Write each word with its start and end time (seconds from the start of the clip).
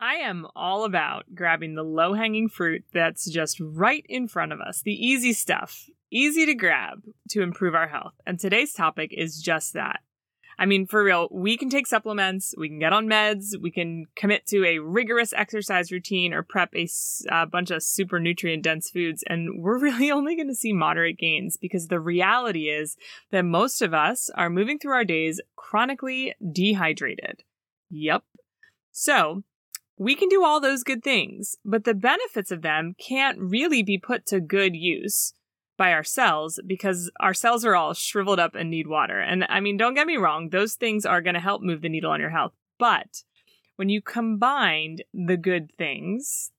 I 0.00 0.14
am 0.14 0.46
all 0.56 0.84
about 0.84 1.34
grabbing 1.34 1.74
the 1.74 1.82
low 1.82 2.14
hanging 2.14 2.48
fruit 2.48 2.84
that's 2.92 3.30
just 3.30 3.60
right 3.60 4.04
in 4.08 4.28
front 4.28 4.52
of 4.52 4.58
us, 4.58 4.80
the 4.82 4.94
easy 4.94 5.34
stuff, 5.34 5.90
easy 6.10 6.46
to 6.46 6.54
grab 6.54 7.02
to 7.30 7.42
improve 7.42 7.74
our 7.74 7.88
health. 7.88 8.14
And 8.26 8.40
today's 8.40 8.72
topic 8.72 9.12
is 9.12 9.42
just 9.42 9.74
that. 9.74 10.00
I 10.58 10.64
mean, 10.64 10.86
for 10.86 11.04
real, 11.04 11.28
we 11.30 11.56
can 11.58 11.68
take 11.68 11.86
supplements, 11.86 12.54
we 12.56 12.68
can 12.68 12.78
get 12.78 12.94
on 12.94 13.08
meds, 13.08 13.58
we 13.60 13.70
can 13.70 14.06
commit 14.16 14.46
to 14.48 14.64
a 14.64 14.78
rigorous 14.78 15.34
exercise 15.34 15.92
routine 15.92 16.32
or 16.32 16.42
prep 16.42 16.74
a, 16.74 16.88
a 17.30 17.46
bunch 17.46 17.70
of 17.70 17.82
super 17.82 18.18
nutrient 18.18 18.62
dense 18.62 18.90
foods, 18.90 19.22
and 19.26 19.62
we're 19.62 19.78
really 19.82 20.10
only 20.10 20.34
going 20.34 20.48
to 20.48 20.54
see 20.54 20.72
moderate 20.72 21.18
gains 21.18 21.58
because 21.58 21.88
the 21.88 22.00
reality 22.00 22.68
is 22.68 22.96
that 23.30 23.44
most 23.44 23.82
of 23.82 23.92
us 23.92 24.30
are 24.34 24.50
moving 24.50 24.78
through 24.78 24.92
our 24.92 25.04
days 25.04 25.40
chronically 25.56 26.34
dehydrated. 26.52 27.42
Yep. 27.90 28.24
So, 28.92 29.44
we 30.00 30.14
can 30.14 30.30
do 30.30 30.42
all 30.42 30.60
those 30.60 30.82
good 30.82 31.04
things, 31.04 31.56
but 31.62 31.84
the 31.84 31.92
benefits 31.92 32.50
of 32.50 32.62
them 32.62 32.94
can't 32.98 33.38
really 33.38 33.82
be 33.82 33.98
put 33.98 34.24
to 34.24 34.40
good 34.40 34.74
use 34.74 35.34
by 35.76 35.92
our 35.92 36.02
cells 36.02 36.58
because 36.66 37.10
our 37.20 37.34
cells 37.34 37.66
are 37.66 37.76
all 37.76 37.92
shriveled 37.92 38.40
up 38.40 38.54
and 38.54 38.70
need 38.70 38.86
water. 38.86 39.20
And 39.20 39.44
I 39.50 39.60
mean, 39.60 39.76
don't 39.76 39.92
get 39.92 40.06
me 40.06 40.16
wrong, 40.16 40.48
those 40.48 40.74
things 40.74 41.04
are 41.04 41.20
going 41.20 41.34
to 41.34 41.40
help 41.40 41.60
move 41.60 41.82
the 41.82 41.90
needle 41.90 42.10
on 42.10 42.18
your 42.18 42.30
health. 42.30 42.54
But 42.78 43.24
when 43.76 43.90
you 43.90 44.00
combine 44.00 45.00
the 45.12 45.36
good 45.36 45.70
things, 45.76 46.50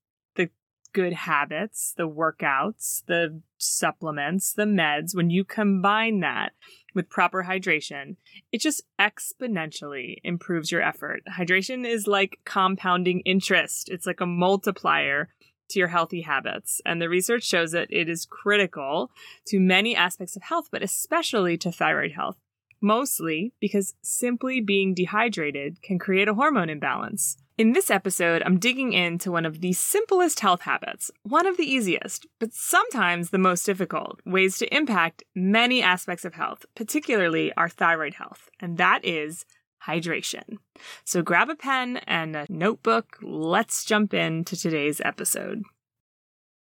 good 0.94 1.14
habits, 1.14 1.94
the 1.96 2.08
workouts, 2.08 3.04
the 3.06 3.42
supplements, 3.58 4.54
the 4.54 4.64
meds, 4.64 5.16
when 5.16 5.30
you 5.30 5.44
combine 5.44 6.20
that 6.20 6.54
with 6.94 7.10
proper 7.10 7.44
hydration, 7.44 8.18
it 8.52 8.60
just 8.60 8.84
exponentially 9.00 10.18
improves 10.24 10.72
your 10.72 10.82
effort. 10.82 11.22
Hydration 11.38 11.88
is 11.88 12.08
like 12.08 12.40
compounding 12.46 13.22
interest, 13.22 13.90
it's 13.90 14.06
like 14.06 14.22
a 14.22 14.26
multiplier 14.26 15.30
to 15.72 15.80
your 15.80 15.88
healthy 15.88 16.22
habits. 16.22 16.82
And 16.86 17.02
the 17.02 17.10
research 17.10 17.44
shows 17.44 17.72
that 17.72 17.88
it 17.90 18.10
is 18.10 18.26
critical 18.26 19.12
to 19.48 19.60
many 19.60 19.96
aspects 19.96 20.36
of 20.36 20.44
health, 20.44 20.68
but 20.72 20.84
especially 20.84 21.58
to 21.60 21.72
thyroid 21.72 22.12
health. 22.12 22.38
Mostly 22.82 23.54
because 23.60 23.94
simply 24.02 24.60
being 24.60 24.94
dehydrated 24.94 25.82
can 25.82 26.00
create 26.00 26.28
a 26.28 26.34
hormone 26.34 26.70
imbalance. 26.70 27.38
In 27.58 27.74
this 27.74 27.92
episode, 27.92 28.42
I'm 28.46 28.60
digging 28.60 28.94
into 28.94 29.32
one 29.32 29.46
of 29.46 29.60
the 29.60 29.74
simplest 29.74 30.40
health 30.40 30.62
habits, 30.62 31.12
one 31.24 31.46
of 31.46 31.58
the 31.58 31.66
easiest, 31.66 32.26
but 32.40 32.54
sometimes 32.54 33.30
the 33.30 33.38
most 33.38 33.66
difficult 33.66 34.22
ways 34.26 34.58
to 34.58 34.74
impact 34.74 35.24
many 35.36 35.84
aspects 35.84 36.24
of 36.24 36.34
health, 36.34 36.66
particularly 36.76 37.52
our 37.58 37.68
thyroid 37.68 38.16
health, 38.16 38.50
and 38.60 38.78
that 38.78 39.04
is 39.04 39.46
hydration. 39.86 40.58
So 41.04 41.22
grab 41.22 41.50
a 41.50 41.56
pen 41.56 41.98
and 42.08 42.36
a 42.36 42.46
notebook. 42.50 43.18
Let's 43.22 43.84
jump 43.84 44.14
into 44.14 44.56
today's 44.56 45.02
episode. 45.04 45.64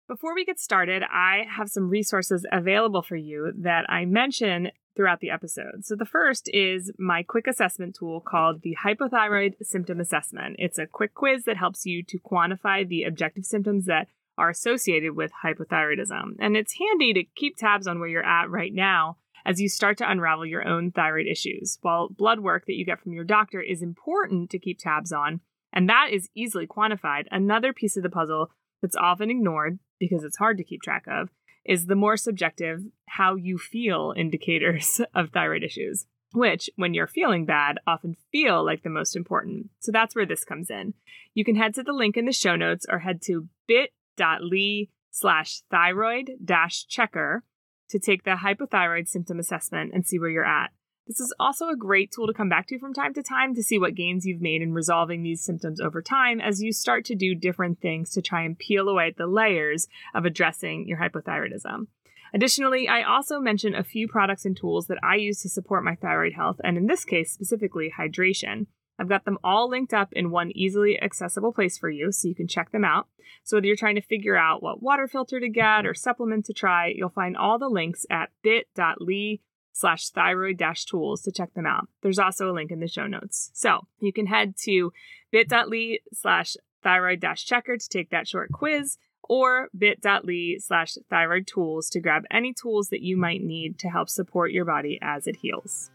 Before 0.09 0.35
we 0.35 0.45
get 0.45 0.59
started, 0.59 1.05
I 1.05 1.45
have 1.57 1.69
some 1.69 1.89
resources 1.89 2.45
available 2.51 3.03
for 3.03 3.17
you 3.17 3.53
that 3.61 3.85
I 3.89 4.07
mention 4.07 4.71
throughout 4.97 5.21
the 5.21 5.31
episode. 5.31 5.85
So, 5.85 5.97
the 5.97 6.05
first 6.05 6.51
is 6.53 6.93
my 6.99 7.23
quick 7.23 7.47
assessment 7.47 7.97
tool 7.99 8.21
called 8.21 8.63
the 8.63 8.77
Hypothyroid 8.85 9.55
Symptom 9.63 10.01
Assessment. 10.01 10.57
It's 10.59 10.79
a 10.79 10.87
quick 10.87 11.15
quiz 11.15 11.45
that 11.45 11.57
helps 11.57 11.87
you 11.87 12.03
to 12.05 12.19
quantify 12.19 12.87
the 12.87 13.05
objective 13.05 13.45
symptoms 13.45 13.87
that 13.87 14.09
are 14.39 14.51
associated 14.51 15.15
with 15.15 15.33
hypothyroidism. 15.45 16.37
And 16.39 16.57
it's 16.57 16.79
handy 16.79 17.13
to 17.13 17.25
keep 17.37 17.57
tabs 17.57 17.87
on 17.87 18.01
where 18.01 18.09
you're 18.09 18.27
at 18.27 18.51
right 18.51 18.73
now 18.73 19.19
as 19.45 19.61
you 19.61 19.69
start 19.69 19.99
to 19.99 20.11
unravel 20.11 20.47
your 20.47 20.67
own 20.67 20.91
thyroid 20.91 21.27
issues. 21.27 21.79
While 21.83 22.09
blood 22.09 22.41
work 22.41 22.67
that 22.67 22.75
you 22.75 22.85
get 22.85 23.01
from 23.01 23.13
your 23.13 23.25
doctor 23.25 23.61
is 23.61 23.83
important 23.83 24.51
to 24.51 24.59
keep 24.59 24.79
tabs 24.79 25.13
on, 25.13 25.41
and 25.73 25.89
that 25.89 26.09
is 26.11 26.29
easily 26.35 26.67
quantified, 26.67 27.27
another 27.31 27.73
piece 27.73 27.97
of 27.97 28.03
the 28.03 28.11
puzzle 28.11 28.51
that's 28.83 28.97
often 28.97 29.31
ignored 29.31 29.79
because 29.99 30.25
it's 30.25 30.39
hard 30.39 30.57
to 30.59 30.65
keep 30.65 30.83
track 30.83 31.05
of 31.07 31.29
is 31.65 31.87
the 31.87 31.95
more 31.95 32.17
subjective 32.17 32.81
how 33.07 33.35
you 33.35 33.59
feel 33.59 34.15
indicators 34.17 35.01
of 35.15 35.31
thyroid 35.31 35.63
issues, 35.63 36.07
which, 36.33 36.71
when 36.77 36.95
you're 36.95 37.07
feeling 37.07 37.45
bad, 37.45 37.79
often 37.87 38.17
feel 38.33 38.65
like 38.65 38.83
the 38.83 38.91
most 38.91 39.17
important. 39.17 39.71
So 39.81 39.93
that's 39.93 40.15
where 40.15 40.27
this 40.27 40.45
comes 40.45 40.71
in. 40.71 40.95
You 41.35 41.45
can 41.45 41.57
head 41.57 41.75
to 41.75 41.83
the 41.83 41.93
link 41.93 42.17
in 42.17 42.25
the 42.25 42.33
show 42.33 42.57
notes 42.57 42.87
or 42.89 43.01
head 43.01 43.21
to 43.23 43.49
bit.ly 43.67 44.89
slash 45.11 45.63
thyroid 45.71 46.33
dash 46.45 46.87
checker 46.87 47.45
to 47.91 47.99
take 47.99 48.23
the 48.23 48.37
hypothyroid 48.43 49.09
symptom 49.09 49.39
assessment 49.39 49.93
and 49.93 50.07
see 50.07 50.19
where 50.19 50.31
you're 50.31 50.45
at. 50.45 50.71
This 51.11 51.19
is 51.19 51.35
also 51.41 51.69
a 51.69 51.77
great 51.77 52.13
tool 52.13 52.29
to 52.29 52.33
come 52.33 52.49
back 52.49 52.69
to 52.69 52.79
from 52.79 52.95
time 52.95 53.13
to 53.15 53.23
time 53.25 53.53
to 53.57 53.65
see 53.65 53.81
what 53.81 53.97
gains 53.97 54.25
you've 54.25 54.41
made 54.41 54.63
in 54.63 54.73
resolving 54.73 55.25
these 55.25 55.43
symptoms 55.43 55.81
over 55.81 56.01
time 56.01 56.41
as 56.41 56.63
you 56.63 56.73
start 56.73 57.05
to 57.07 57.17
do 57.17 57.35
different 57.35 57.81
things 57.81 58.11
to 58.11 58.23
try 58.23 58.45
and 58.45 58.57
peel 58.57 58.89
away 58.89 59.13
the 59.19 59.27
layers 59.27 59.89
of 60.15 60.25
addressing 60.25 60.87
your 60.87 60.99
hypothyroidism. 60.99 61.89
Additionally, 62.33 62.87
I 62.87 63.03
also 63.03 63.41
mention 63.41 63.75
a 63.75 63.83
few 63.83 64.07
products 64.07 64.45
and 64.45 64.57
tools 64.57 64.87
that 64.87 65.01
I 65.03 65.17
use 65.17 65.43
to 65.43 65.49
support 65.49 65.83
my 65.83 65.97
thyroid 65.97 66.35
health, 66.35 66.61
and 66.63 66.77
in 66.77 66.87
this 66.87 67.05
case, 67.05 67.33
specifically 67.33 67.93
hydration. 67.99 68.67
I've 68.97 69.09
got 69.09 69.25
them 69.25 69.39
all 69.43 69.69
linked 69.69 69.93
up 69.93 70.13
in 70.13 70.31
one 70.31 70.53
easily 70.55 71.03
accessible 71.03 71.53
place 71.53 71.77
for 71.77 71.91
you 71.91 72.13
so 72.13 72.29
you 72.29 72.37
can 72.37 72.47
check 72.47 72.71
them 72.71 72.85
out. 72.85 73.09
So 73.43 73.57
whether 73.57 73.67
you're 73.67 73.75
trying 73.75 73.97
to 73.97 74.01
figure 74.01 74.37
out 74.37 74.63
what 74.63 74.81
water 74.81 75.09
filter 75.09 75.41
to 75.41 75.49
get 75.49 75.87
or 75.87 75.95
supplement 75.95 76.45
to 76.45 76.53
try, 76.53 76.93
you'll 76.95 77.09
find 77.09 77.37
all 77.37 77.59
the 77.59 77.69
links 77.69 78.07
at 78.09 78.31
bit.ly 78.45 79.41
slash 79.73 80.11
thyroid 80.11 80.57
dash 80.57 80.85
tools 80.85 81.23
to 81.23 81.33
check 81.33 81.55
them 81.55 81.67
out. 81.67 81.89
There's 82.03 82.19
also 82.19 82.51
a 82.51 82.53
link 82.53 82.71
in 82.71 82.81
the 82.81 82.89
show 82.89 83.07
notes. 83.07 83.51
So 83.55 83.87
you 84.01 84.13
can 84.13 84.27
head 84.27 84.55
to 84.65 84.93
bit.ly 85.31 85.99
slash 86.13 86.57
thyroid 86.83 87.21
dash 87.21 87.45
checker 87.45 87.77
to 87.77 87.89
take 87.89 88.11
that 88.11 88.29
short 88.29 88.53
quiz 88.53 88.99
or 89.23 89.69
bit.ly 89.77 90.57
slash 90.59 90.97
thyroid 91.09 91.47
tools 91.47 91.89
to 91.91 92.01
grab 92.01 92.25
any 92.31 92.53
tools 92.53 92.89
that 92.89 93.03
you 93.03 93.17
might 93.17 93.43
need 93.43 93.79
to 93.79 93.89
help 93.89 94.09
support 94.09 94.51
your 94.51 94.65
body 94.65 94.99
as 95.01 95.27
it 95.27 95.37
heals. 95.37 95.91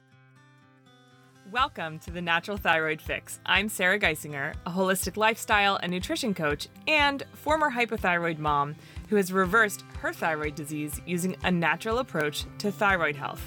Welcome 1.51 1.99
to 1.99 2.11
the 2.11 2.21
Natural 2.21 2.57
Thyroid 2.57 2.99
Fix. 2.99 3.39
I'm 3.45 3.69
Sarah 3.69 3.99
Geissinger, 3.99 4.55
a 4.65 4.71
holistic 4.71 5.15
lifestyle 5.15 5.77
and 5.83 5.91
nutrition 5.91 6.33
coach 6.33 6.67
and 6.87 7.23
former 7.33 7.69
hypothyroid 7.69 8.39
mom 8.39 8.75
who 9.09 9.15
has 9.15 9.31
reversed 9.31 9.83
her 9.99 10.11
thyroid 10.11 10.55
disease 10.55 10.99
using 11.05 11.35
a 11.43 11.51
natural 11.51 11.99
approach 11.99 12.45
to 12.57 12.71
thyroid 12.71 13.15
health. 13.15 13.43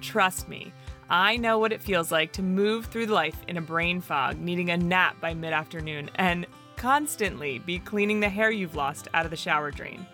Trust 0.00 0.48
me, 0.48 0.72
I 1.08 1.36
know 1.36 1.58
what 1.58 1.72
it 1.72 1.82
feels 1.82 2.10
like 2.10 2.32
to 2.32 2.42
move 2.42 2.86
through 2.86 3.06
life 3.06 3.40
in 3.48 3.56
a 3.56 3.62
brain 3.62 4.00
fog, 4.00 4.38
needing 4.38 4.70
a 4.70 4.76
nap 4.76 5.20
by 5.20 5.34
mid 5.34 5.52
afternoon, 5.52 6.10
and 6.16 6.46
constantly 6.76 7.58
be 7.60 7.78
cleaning 7.78 8.20
the 8.20 8.28
hair 8.28 8.50
you've 8.50 8.74
lost 8.74 9.08
out 9.14 9.24
of 9.24 9.30
the 9.30 9.36
shower 9.36 9.70
drain. 9.70 10.06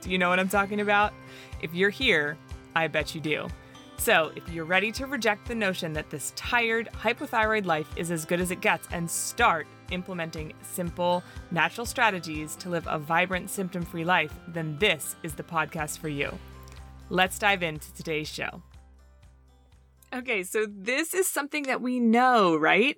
Do 0.00 0.10
you 0.10 0.18
know 0.18 0.30
what 0.30 0.40
I'm 0.40 0.48
talking 0.48 0.80
about? 0.80 1.12
If 1.60 1.74
you're 1.74 1.90
here, 1.90 2.38
I 2.74 2.88
bet 2.88 3.14
you 3.14 3.20
do. 3.20 3.48
So, 3.98 4.32
if 4.34 4.48
you're 4.48 4.64
ready 4.64 4.90
to 4.92 5.06
reject 5.06 5.46
the 5.46 5.54
notion 5.54 5.92
that 5.92 6.08
this 6.08 6.32
tired, 6.34 6.88
hypothyroid 6.94 7.66
life 7.66 7.86
is 7.96 8.10
as 8.10 8.24
good 8.24 8.40
as 8.40 8.50
it 8.50 8.62
gets 8.62 8.88
and 8.92 9.10
start 9.10 9.66
implementing 9.90 10.54
simple, 10.62 11.22
natural 11.50 11.84
strategies 11.84 12.56
to 12.56 12.70
live 12.70 12.86
a 12.88 12.98
vibrant, 12.98 13.50
symptom 13.50 13.84
free 13.84 14.04
life, 14.04 14.32
then 14.48 14.78
this 14.78 15.16
is 15.22 15.34
the 15.34 15.42
podcast 15.42 15.98
for 15.98 16.08
you. 16.08 16.32
Let's 17.10 17.38
dive 17.38 17.62
into 17.62 17.92
today's 17.92 18.28
show. 18.28 18.62
Okay, 20.12 20.42
so 20.42 20.66
this 20.68 21.14
is 21.14 21.28
something 21.28 21.64
that 21.64 21.80
we 21.80 22.00
know, 22.00 22.56
right? 22.56 22.96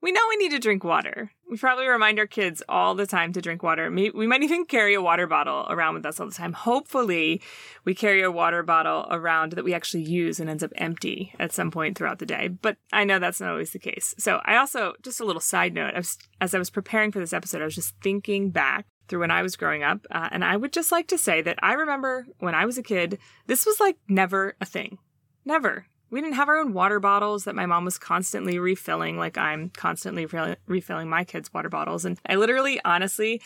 We 0.00 0.12
know 0.12 0.20
we 0.28 0.36
need 0.36 0.52
to 0.52 0.58
drink 0.58 0.84
water. 0.84 1.32
We 1.50 1.56
probably 1.56 1.86
remind 1.86 2.18
our 2.18 2.26
kids 2.26 2.62
all 2.68 2.94
the 2.94 3.06
time 3.06 3.32
to 3.32 3.40
drink 3.40 3.62
water. 3.62 3.90
We 3.90 4.26
might 4.26 4.42
even 4.42 4.64
carry 4.64 4.94
a 4.94 5.02
water 5.02 5.26
bottle 5.26 5.66
around 5.68 5.94
with 5.94 6.06
us 6.06 6.18
all 6.18 6.26
the 6.26 6.34
time. 6.34 6.52
Hopefully, 6.52 7.42
we 7.84 7.94
carry 7.94 8.22
a 8.22 8.30
water 8.30 8.62
bottle 8.62 9.06
around 9.10 9.52
that 9.52 9.64
we 9.64 9.74
actually 9.74 10.04
use 10.04 10.40
and 10.40 10.48
ends 10.48 10.62
up 10.62 10.72
empty 10.76 11.34
at 11.38 11.52
some 11.52 11.70
point 11.70 11.96
throughout 11.96 12.20
the 12.20 12.26
day. 12.26 12.48
But 12.48 12.78
I 12.92 13.04
know 13.04 13.18
that's 13.18 13.40
not 13.40 13.50
always 13.50 13.72
the 13.72 13.78
case. 13.78 14.14
So, 14.18 14.40
I 14.44 14.56
also, 14.56 14.94
just 15.02 15.20
a 15.20 15.24
little 15.24 15.40
side 15.40 15.74
note, 15.74 15.94
as 16.40 16.54
I 16.54 16.58
was 16.58 16.70
preparing 16.70 17.12
for 17.12 17.20
this 17.20 17.32
episode, 17.32 17.60
I 17.60 17.66
was 17.66 17.74
just 17.74 17.94
thinking 18.02 18.50
back 18.50 18.86
through 19.08 19.20
when 19.20 19.30
I 19.30 19.42
was 19.42 19.56
growing 19.56 19.82
up. 19.82 20.06
Uh, 20.10 20.28
and 20.32 20.44
I 20.44 20.56
would 20.56 20.72
just 20.72 20.92
like 20.92 21.08
to 21.08 21.18
say 21.18 21.42
that 21.42 21.58
I 21.62 21.74
remember 21.74 22.26
when 22.38 22.54
I 22.54 22.66
was 22.66 22.78
a 22.78 22.82
kid, 22.82 23.18
this 23.46 23.66
was 23.66 23.78
like 23.78 23.98
never 24.08 24.56
a 24.60 24.64
thing. 24.64 24.98
Never. 25.44 25.86
We 26.12 26.20
didn't 26.20 26.36
have 26.36 26.50
our 26.50 26.58
own 26.58 26.74
water 26.74 27.00
bottles 27.00 27.44
that 27.44 27.54
my 27.54 27.64
mom 27.64 27.86
was 27.86 27.98
constantly 27.98 28.58
refilling, 28.58 29.16
like 29.16 29.38
I'm 29.38 29.70
constantly 29.70 30.26
re- 30.26 30.56
refilling 30.66 31.08
my 31.08 31.24
kids' 31.24 31.52
water 31.54 31.70
bottles. 31.70 32.04
And 32.04 32.20
I 32.28 32.34
literally, 32.34 32.78
honestly, 32.84 33.40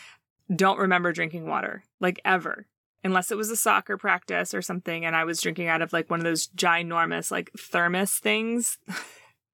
don't 0.53 0.77
remember 0.77 1.13
drinking 1.13 1.47
water, 1.47 1.85
like 2.01 2.19
ever, 2.25 2.67
unless 3.05 3.31
it 3.31 3.37
was 3.37 3.49
a 3.49 3.55
soccer 3.55 3.97
practice 3.97 4.53
or 4.53 4.61
something. 4.61 5.05
And 5.05 5.15
I 5.15 5.23
was 5.23 5.39
drinking 5.39 5.69
out 5.69 5.81
of 5.81 5.93
like 5.93 6.09
one 6.09 6.19
of 6.19 6.25
those 6.25 6.47
ginormous, 6.47 7.31
like 7.31 7.51
thermos 7.57 8.15
things. 8.15 8.77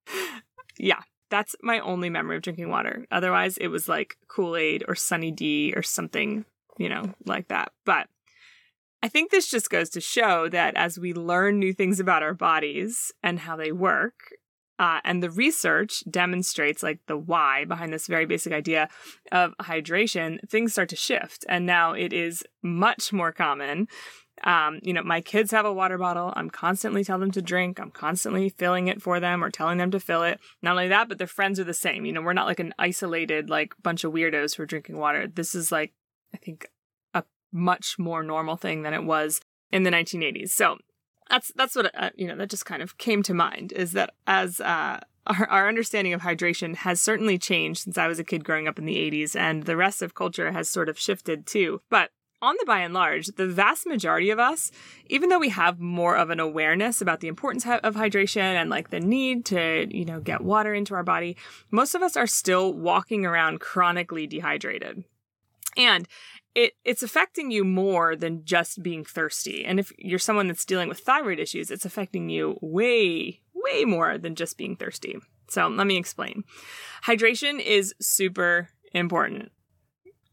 yeah, 0.80 1.02
that's 1.30 1.56
my 1.62 1.82
only 1.82 2.10
memory 2.10 2.38
of 2.38 2.42
drinking 2.42 2.70
water. 2.70 3.06
Otherwise, 3.12 3.58
it 3.58 3.68
was 3.68 3.88
like 3.88 4.18
Kool 4.28 4.56
Aid 4.56 4.86
or 4.88 4.96
Sunny 4.96 5.30
D 5.30 5.72
or 5.76 5.84
something, 5.84 6.46
you 6.80 6.90
know, 6.90 7.14
like 7.28 7.50
that. 7.50 7.74
But 7.86 8.08
I 9.04 9.10
think 9.10 9.30
this 9.30 9.52
just 9.52 9.70
goes 9.70 9.90
to 9.92 10.02
show 10.02 10.50
that 10.50 10.76
as 10.76 10.98
we 10.98 11.14
learn 11.14 11.60
new 11.60 11.74
things 11.74 12.00
about 12.00 12.24
our 12.24 12.34
bodies 12.34 13.12
and 13.22 13.40
how 13.40 13.56
they 13.56 13.72
work, 13.72 14.16
Uh, 14.80 15.00
and 15.04 15.22
the 15.22 15.30
research 15.30 16.04
demonstrates 16.10 16.82
like 16.82 17.00
the 17.06 17.16
why 17.16 17.64
behind 17.64 17.94
this 17.94 18.08
very 18.08 18.26
basic 18.26 18.52
idea 18.52 18.90
of 19.32 19.54
hydration. 19.62 20.40
Things 20.50 20.72
start 20.72 20.90
to 20.90 20.96
shift, 20.96 21.46
and 21.48 21.66
now 21.66 21.94
it 21.94 22.12
is 22.12 22.44
much 22.64 23.14
more 23.14 23.32
common. 23.32 23.88
Um, 24.44 24.80
you 24.82 24.92
know, 24.92 25.04
my 25.04 25.22
kids 25.22 25.52
have 25.52 25.68
a 25.68 25.72
water 25.72 26.00
bottle. 26.00 26.34
I'm 26.36 26.50
constantly 26.50 27.04
telling 27.04 27.22
them 27.22 27.32
to 27.32 27.42
drink. 27.42 27.80
I'm 27.80 27.92
constantly 27.92 28.50
filling 28.50 28.88
it 28.88 29.00
for 29.00 29.20
them 29.20 29.44
or 29.44 29.52
telling 29.52 29.78
them 29.78 29.92
to 29.92 30.00
fill 30.00 30.24
it. 30.24 30.40
Not 30.64 30.72
only 30.72 30.88
that, 30.88 31.08
but 31.08 31.20
their 31.20 31.28
friends 31.28 31.60
are 31.60 31.64
the 31.64 31.74
same. 31.88 32.04
You 32.06 32.12
know, 32.12 32.24
we're 32.24 32.34
not 32.34 32.48
like 32.48 32.60
an 32.60 32.74
isolated 32.80 33.52
like 33.52 33.76
bunch 33.84 34.04
of 34.04 34.12
weirdos 34.12 34.56
who 34.56 34.64
are 34.64 34.72
drinking 34.74 34.98
water. 34.98 35.28
This 35.28 35.54
is 35.54 35.72
like, 35.72 35.94
I 36.34 36.38
think, 36.38 36.68
much 37.54 37.98
more 37.98 38.24
normal 38.24 38.58
thing 38.58 38.82
than 38.82 38.94
it 38.94 39.04
was 39.04 39.40
in 39.72 39.84
the 39.84 39.92
1980s. 39.92 40.50
So 40.50 40.78
that's 41.30 41.52
that's 41.56 41.76
what 41.76 41.92
uh, 41.96 42.10
you 42.16 42.28
know 42.28 42.36
that 42.36 42.50
just 42.50 42.66
kind 42.66 42.82
of 42.82 42.98
came 42.98 43.24
to 43.24 43.34
mind 43.34 43.72
is 43.72 43.94
that 43.94 44.14
as 44.28 44.60
uh, 44.60 45.00
our, 45.28 45.48
our 45.50 45.68
understanding 45.68 46.14
of 46.14 46.22
hydration 46.22 46.76
has 46.76 47.02
certainly 47.02 47.38
changed 47.38 47.82
since 47.82 47.98
I 47.98 48.08
was 48.08 48.20
a 48.20 48.24
kid 48.24 48.44
growing 48.44 48.68
up 48.68 48.78
in 48.78 48.86
the 48.86 48.98
80s, 48.98 49.36
and 49.36 49.64
the 49.64 49.78
rest 49.78 50.02
of 50.02 50.16
culture 50.16 50.52
has 50.52 50.70
sort 50.70 50.90
of 50.90 51.00
shifted 51.00 51.46
too. 51.46 51.82
But 51.90 52.12
on 52.42 52.56
the 52.60 52.66
by 52.66 52.80
and 52.80 52.94
large, 52.94 53.28
the 53.28 53.48
vast 53.48 53.88
majority 53.88 54.30
of 54.30 54.38
us, 54.38 54.70
even 55.08 55.30
though 55.30 55.40
we 55.40 55.48
have 55.48 55.80
more 55.80 56.18
of 56.18 56.30
an 56.30 56.42
awareness 56.42 57.00
about 57.00 57.22
the 57.22 57.30
importance 57.30 57.66
of 57.66 57.96
hydration 57.96 58.42
and 58.42 58.70
like 58.70 58.90
the 58.90 59.00
need 59.00 59.46
to, 59.46 59.88
you 59.90 60.04
know, 60.04 60.20
get 60.20 60.42
water 60.42 60.74
into 60.74 60.94
our 60.94 61.04
body, 61.04 61.38
most 61.72 61.96
of 61.96 62.02
us 62.02 62.18
are 62.18 62.28
still 62.28 62.74
walking 62.74 63.26
around 63.26 63.62
chronically 63.62 64.28
dehydrated. 64.28 65.06
And 65.78 66.06
it 66.56 66.74
it's 66.84 67.04
affecting 67.04 67.52
you 67.52 67.64
more 67.64 68.16
than 68.16 68.46
just 68.46 68.84
being 68.84 69.04
thirsty. 69.04 69.66
And 69.66 69.80
if 69.80 69.92
you're 69.98 70.20
someone 70.20 70.48
that's 70.48 70.66
dealing 70.66 70.90
with 70.90 71.00
thyroid 71.00 71.40
issues, 71.40 71.72
it's 71.72 71.86
affecting 71.86 72.30
you 72.30 72.58
way 72.62 73.42
way 73.54 73.86
more 73.86 74.18
than 74.18 74.36
just 74.36 74.58
being 74.58 74.76
thirsty. 74.76 75.18
So, 75.50 75.68
let 75.68 75.88
me 75.88 75.98
explain. 75.98 76.44
Hydration 77.06 77.60
is 77.60 77.94
super 78.02 78.70
important. 78.94 79.52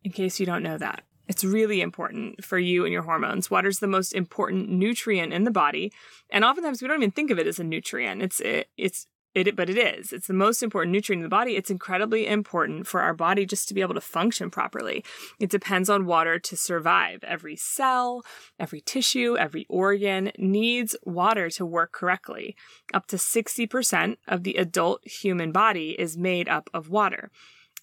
In 0.03 0.13
case 0.13 0.41
you 0.41 0.47
don't 0.47 0.63
know 0.63 0.79
that. 0.79 1.05
It's 1.29 1.45
really 1.45 1.81
important 1.81 2.45
for 2.45 2.59
you 2.59 2.85
and 2.85 2.93
your 2.93 3.03
hormones. 3.03 3.51
Water's 3.51 3.79
the 3.79 3.87
most 3.87 4.15
important 4.15 4.69
nutrient 4.69 5.33
in 5.33 5.45
the 5.45 5.51
body, 5.53 5.93
and 6.31 6.45
oftentimes 6.45 6.83
we 6.83 6.89
don't 6.89 6.99
even 6.99 7.13
think 7.13 7.31
of 7.31 7.39
it 7.39 7.47
as 7.47 7.61
a 7.61 7.65
nutrient. 7.65 8.21
It's 8.21 8.41
it, 8.41 8.69
it's 8.77 9.07
it, 9.35 9.55
but 9.55 9.71
it 9.71 9.79
is. 9.79 10.13
It's 10.13 10.27
the 10.27 10.35
most 10.35 10.63
important 10.63 10.93
nutrient 10.93 11.21
in 11.21 11.23
the 11.23 11.29
body. 11.29 11.57
It's 11.57 11.71
incredibly 11.71 12.27
important 12.27 12.87
for 12.87 13.01
our 13.01 13.15
body 13.15 13.47
just 13.47 13.69
to 13.69 13.75
be 13.75 13.81
able 13.81 13.95
to 13.95 14.01
function 14.01 14.51
properly. 14.51 15.05
It 15.39 15.51
depends 15.51 15.89
on 15.89 16.07
water 16.07 16.39
to 16.39 16.57
survive. 16.57 17.23
Every 17.23 17.57
cell, 17.57 18.23
every 18.59 18.81
tissue, 18.81 19.37
every 19.37 19.67
organ 19.69 20.33
needs 20.37 20.97
water 21.05 21.49
to 21.51 21.65
work 21.65 21.93
correctly. 21.93 22.57
Up 22.93 23.07
to 23.07 23.17
60% 23.17 24.17
of 24.27 24.43
the 24.43 24.55
adult 24.55 25.07
human 25.07 25.53
body 25.53 25.91
is 25.99 26.17
made 26.17 26.49
up 26.49 26.69
of 26.75 26.89
water. 26.89 27.31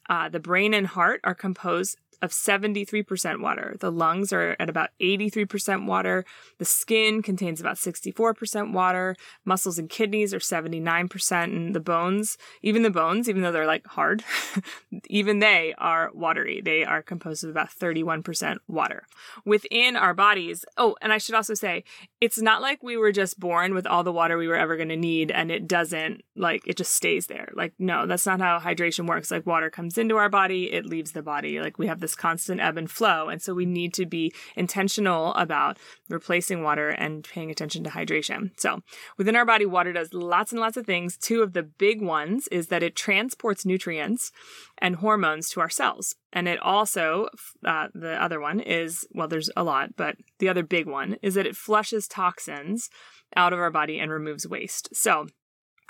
Uh, 0.09 0.29
the 0.29 0.39
brain 0.39 0.73
and 0.73 0.87
heart 0.87 1.19
are 1.23 1.35
composed 1.35 1.97
of 2.21 2.31
73% 2.31 3.41
water. 3.41 3.75
The 3.79 3.91
lungs 3.91 4.33
are 4.33 4.55
at 4.59 4.69
about 4.69 4.89
83% 5.01 5.85
water. 5.85 6.25
The 6.57 6.65
skin 6.65 7.21
contains 7.21 7.59
about 7.59 7.77
64% 7.77 8.73
water. 8.73 9.15
Muscles 9.45 9.77
and 9.77 9.89
kidneys 9.89 10.33
are 10.33 10.39
79%. 10.39 11.43
And 11.43 11.75
the 11.75 11.79
bones, 11.79 12.37
even 12.61 12.81
the 12.81 12.89
bones, 12.89 13.29
even 13.29 13.41
though 13.41 13.51
they're 13.51 13.67
like 13.67 13.85
hard, 13.87 14.23
even 15.09 15.39
they 15.39 15.75
are 15.77 16.11
watery. 16.13 16.61
They 16.61 16.83
are 16.83 17.01
composed 17.01 17.43
of 17.43 17.49
about 17.51 17.69
31% 17.69 18.57
water. 18.67 19.05
Within 19.45 19.95
our 19.95 20.13
bodies, 20.13 20.65
oh, 20.77 20.95
and 21.01 21.13
I 21.13 21.19
should 21.19 21.35
also 21.35 21.53
say, 21.53 21.83
it's 22.19 22.41
not 22.41 22.61
like 22.61 22.81
we 22.81 22.97
were 22.97 23.11
just 23.11 23.39
born 23.39 23.73
with 23.73 23.85
all 23.85 24.03
the 24.03 24.11
water 24.11 24.37
we 24.37 24.47
were 24.47 24.55
ever 24.55 24.75
going 24.75 24.89
to 24.89 24.97
need 24.97 25.29
and 25.31 25.51
it 25.51 25.67
doesn't, 25.67 26.23
like, 26.35 26.63
it 26.65 26.77
just 26.77 26.93
stays 26.93 27.27
there. 27.27 27.49
Like, 27.53 27.73
no, 27.77 28.07
that's 28.07 28.25
not 28.25 28.39
how 28.39 28.59
hydration 28.59 29.07
works. 29.07 29.29
Like, 29.29 29.45
water 29.45 29.69
comes 29.69 29.97
into 29.97 30.17
our 30.17 30.29
body, 30.29 30.71
it 30.71 30.85
leaves 30.85 31.11
the 31.11 31.21
body. 31.21 31.59
Like, 31.59 31.77
we 31.77 31.87
have 31.87 31.99
this 32.07 32.15
constant 32.15 32.61
ebb 32.61 32.77
and 32.77 32.89
flow. 32.89 33.27
And 33.27 33.41
so 33.41 33.53
we 33.53 33.65
need 33.65 33.93
to 33.95 34.05
be 34.05 34.33
intentional 34.55 35.33
about 35.33 35.77
replacing 36.07 36.63
water 36.63 36.87
and 36.87 37.21
paying 37.21 37.51
attention 37.51 37.83
to 37.83 37.89
hydration. 37.89 38.57
So 38.57 38.81
within 39.17 39.35
our 39.35 39.45
body, 39.45 39.65
water 39.65 39.91
does 39.91 40.13
lots 40.13 40.53
and 40.53 40.61
lots 40.61 40.77
of 40.77 40.85
things. 40.85 41.17
Two 41.17 41.41
of 41.41 41.51
the 41.51 41.63
big 41.63 42.01
ones 42.01 42.47
is 42.47 42.67
that 42.67 42.81
it 42.81 42.95
transports 42.95 43.65
nutrients 43.65 44.31
and 44.77 44.95
hormones 44.95 45.49
to 45.49 45.59
our 45.59 45.69
cells. 45.69 46.15
And 46.31 46.47
it 46.47 46.59
also, 46.61 47.27
uh, 47.65 47.87
the 47.93 48.21
other 48.23 48.39
one 48.39 48.61
is, 48.61 49.05
well, 49.13 49.27
there's 49.27 49.49
a 49.57 49.63
lot, 49.65 49.97
but 49.97 50.15
the 50.39 50.47
other 50.47 50.63
big 50.63 50.87
one 50.87 51.17
is 51.21 51.33
that 51.33 51.47
it 51.47 51.57
flushes 51.57 52.07
toxins 52.07 52.89
out 53.35 53.51
of 53.51 53.59
our 53.59 53.71
body 53.71 53.99
and 53.99 54.11
removes 54.11 54.47
waste. 54.47 54.95
So 54.95 55.27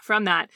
from 0.01 0.23
that, 0.23 0.49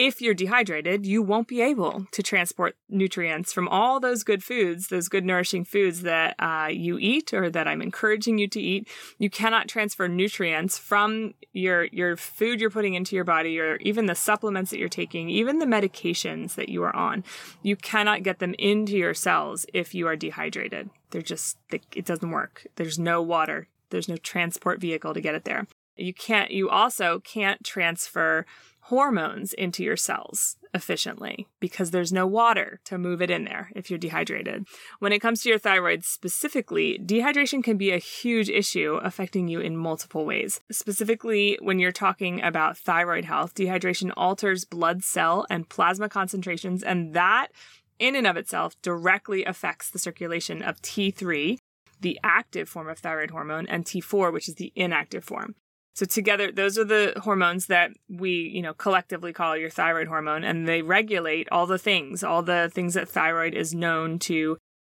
if 0.00 0.22
you're 0.22 0.32
dehydrated, 0.32 1.04
you 1.04 1.20
won't 1.20 1.46
be 1.46 1.60
able 1.60 2.06
to 2.10 2.22
transport 2.22 2.74
nutrients 2.88 3.52
from 3.52 3.68
all 3.68 4.00
those 4.00 4.24
good 4.24 4.42
foods, 4.42 4.88
those 4.88 5.10
good 5.10 5.26
nourishing 5.26 5.62
foods 5.62 6.00
that 6.00 6.34
uh, 6.38 6.68
you 6.72 6.98
eat 6.98 7.34
or 7.34 7.50
that 7.50 7.68
I'm 7.68 7.82
encouraging 7.82 8.38
you 8.38 8.48
to 8.48 8.60
eat. 8.62 8.88
You 9.18 9.28
cannot 9.28 9.68
transfer 9.68 10.08
nutrients 10.08 10.78
from 10.78 11.34
your 11.52 11.84
your 11.84 12.16
food 12.16 12.62
you're 12.62 12.70
putting 12.70 12.94
into 12.94 13.14
your 13.14 13.26
body, 13.26 13.60
or 13.60 13.76
even 13.82 14.06
the 14.06 14.14
supplements 14.14 14.70
that 14.70 14.78
you're 14.78 14.88
taking, 14.88 15.28
even 15.28 15.58
the 15.58 15.66
medications 15.66 16.54
that 16.54 16.70
you 16.70 16.82
are 16.82 16.96
on. 16.96 17.22
You 17.62 17.76
cannot 17.76 18.22
get 18.22 18.38
them 18.38 18.54
into 18.58 18.96
your 18.96 19.12
cells 19.12 19.66
if 19.74 19.94
you 19.94 20.06
are 20.06 20.16
dehydrated. 20.16 20.88
They're 21.10 21.20
just 21.20 21.58
it 21.70 22.06
doesn't 22.06 22.30
work. 22.30 22.66
There's 22.76 22.98
no 22.98 23.20
water. 23.20 23.68
There's 23.90 24.08
no 24.08 24.16
transport 24.16 24.80
vehicle 24.80 25.12
to 25.12 25.20
get 25.20 25.34
it 25.34 25.44
there. 25.44 25.66
You 25.94 26.14
can't. 26.14 26.50
You 26.50 26.70
also 26.70 27.20
can't 27.20 27.62
transfer 27.62 28.46
hormones 28.90 29.52
into 29.52 29.84
your 29.84 29.96
cells 29.96 30.56
efficiently 30.74 31.46
because 31.60 31.92
there's 31.92 32.12
no 32.12 32.26
water 32.26 32.80
to 32.82 32.98
move 32.98 33.22
it 33.22 33.30
in 33.30 33.44
there 33.44 33.70
if 33.76 33.88
you're 33.88 34.00
dehydrated. 34.00 34.66
When 34.98 35.12
it 35.12 35.20
comes 35.20 35.42
to 35.42 35.48
your 35.48 35.60
thyroid 35.60 36.02
specifically, 36.04 36.98
dehydration 36.98 37.62
can 37.62 37.76
be 37.76 37.92
a 37.92 37.98
huge 37.98 38.48
issue 38.48 38.98
affecting 39.00 39.46
you 39.46 39.60
in 39.60 39.76
multiple 39.76 40.26
ways. 40.26 40.60
Specifically, 40.72 41.56
when 41.62 41.78
you're 41.78 41.92
talking 41.92 42.42
about 42.42 42.76
thyroid 42.76 43.26
health, 43.26 43.54
dehydration 43.54 44.10
alters 44.16 44.64
blood 44.64 45.04
cell 45.04 45.46
and 45.48 45.68
plasma 45.68 46.08
concentrations, 46.08 46.82
and 46.82 47.14
that 47.14 47.52
in 48.00 48.16
and 48.16 48.26
of 48.26 48.36
itself 48.36 48.74
directly 48.82 49.44
affects 49.44 49.88
the 49.88 50.00
circulation 50.00 50.62
of 50.62 50.82
T3, 50.82 51.58
the 52.00 52.18
active 52.24 52.68
form 52.68 52.88
of 52.88 52.98
thyroid 52.98 53.30
hormone, 53.30 53.68
and 53.68 53.84
T4, 53.84 54.32
which 54.32 54.48
is 54.48 54.56
the 54.56 54.72
inactive 54.74 55.22
form. 55.22 55.54
So 55.94 56.06
together, 56.06 56.52
those 56.52 56.78
are 56.78 56.84
the 56.84 57.14
hormones 57.22 57.66
that 57.66 57.90
we, 58.08 58.30
you 58.30 58.62
know, 58.62 58.72
collectively 58.72 59.32
call 59.32 59.56
your 59.56 59.70
thyroid 59.70 60.08
hormone, 60.08 60.44
and 60.44 60.66
they 60.66 60.82
regulate 60.82 61.48
all 61.50 61.66
the 61.66 61.78
things, 61.78 62.22
all 62.22 62.42
the 62.42 62.70
things 62.72 62.94
that 62.94 63.08
thyroid 63.08 63.54
is 63.54 63.74
known 63.74 64.18
to 64.20 64.56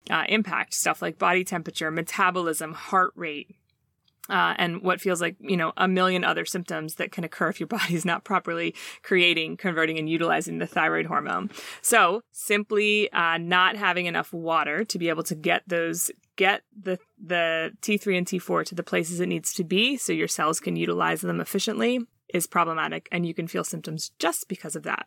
uh, 0.09 0.23
impact, 0.29 0.73
stuff 0.73 1.01
like 1.01 1.17
body 1.17 1.43
temperature, 1.43 1.89
metabolism, 1.89 2.73
heart 2.73 3.11
rate, 3.15 3.55
uh, 4.29 4.53
and 4.57 4.81
what 4.81 5.01
feels 5.01 5.21
like 5.21 5.35
you 5.39 5.57
know 5.57 5.73
a 5.77 5.87
million 5.87 6.23
other 6.23 6.45
symptoms 6.45 6.95
that 6.95 7.11
can 7.11 7.23
occur 7.23 7.49
if 7.49 7.59
your 7.59 7.67
body's 7.79 8.05
not 8.05 8.23
properly 8.23 8.73
creating 9.01 9.57
converting 9.57 9.97
and 9.99 10.09
utilizing 10.09 10.57
the 10.57 10.67
thyroid 10.67 11.05
hormone 11.05 11.49
so 11.81 12.21
simply 12.31 13.11
uh, 13.11 13.37
not 13.37 13.75
having 13.75 14.05
enough 14.05 14.31
water 14.33 14.83
to 14.83 14.97
be 14.97 15.09
able 15.09 15.23
to 15.23 15.35
get 15.35 15.63
those 15.67 16.09
get 16.35 16.63
the 16.77 16.97
the 17.23 17.71
t3 17.81 18.17
and 18.17 18.27
t4 18.27 18.65
to 18.65 18.75
the 18.75 18.83
places 18.83 19.19
it 19.19 19.27
needs 19.27 19.53
to 19.53 19.63
be 19.63 19.97
so 19.97 20.13
your 20.13 20.27
cells 20.27 20.59
can 20.59 20.75
utilize 20.75 21.21
them 21.21 21.41
efficiently 21.41 21.99
is 22.33 22.47
problematic 22.47 23.07
and 23.11 23.25
you 23.25 23.33
can 23.33 23.47
feel 23.47 23.63
symptoms 23.63 24.11
just 24.19 24.47
because 24.47 24.75
of 24.75 24.83
that 24.83 25.05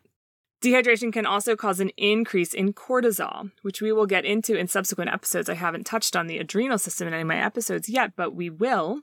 Dehydration 0.59 1.13
can 1.13 1.27
also 1.27 1.55
cause 1.55 1.79
an 1.79 1.91
increase 1.97 2.51
in 2.51 2.73
cortisol, 2.73 3.51
which 3.61 3.79
we 3.79 3.91
will 3.91 4.07
get 4.07 4.25
into 4.25 4.55
in 4.55 4.67
subsequent 4.67 5.11
episodes. 5.11 5.49
I 5.49 5.53
haven't 5.53 5.85
touched 5.85 6.15
on 6.15 6.25
the 6.25 6.39
adrenal 6.39 6.79
system 6.79 7.07
in 7.07 7.13
any 7.13 7.21
of 7.21 7.27
my 7.27 7.37
episodes 7.37 7.87
yet, 7.87 8.13
but 8.15 8.33
we 8.33 8.49
will 8.49 9.01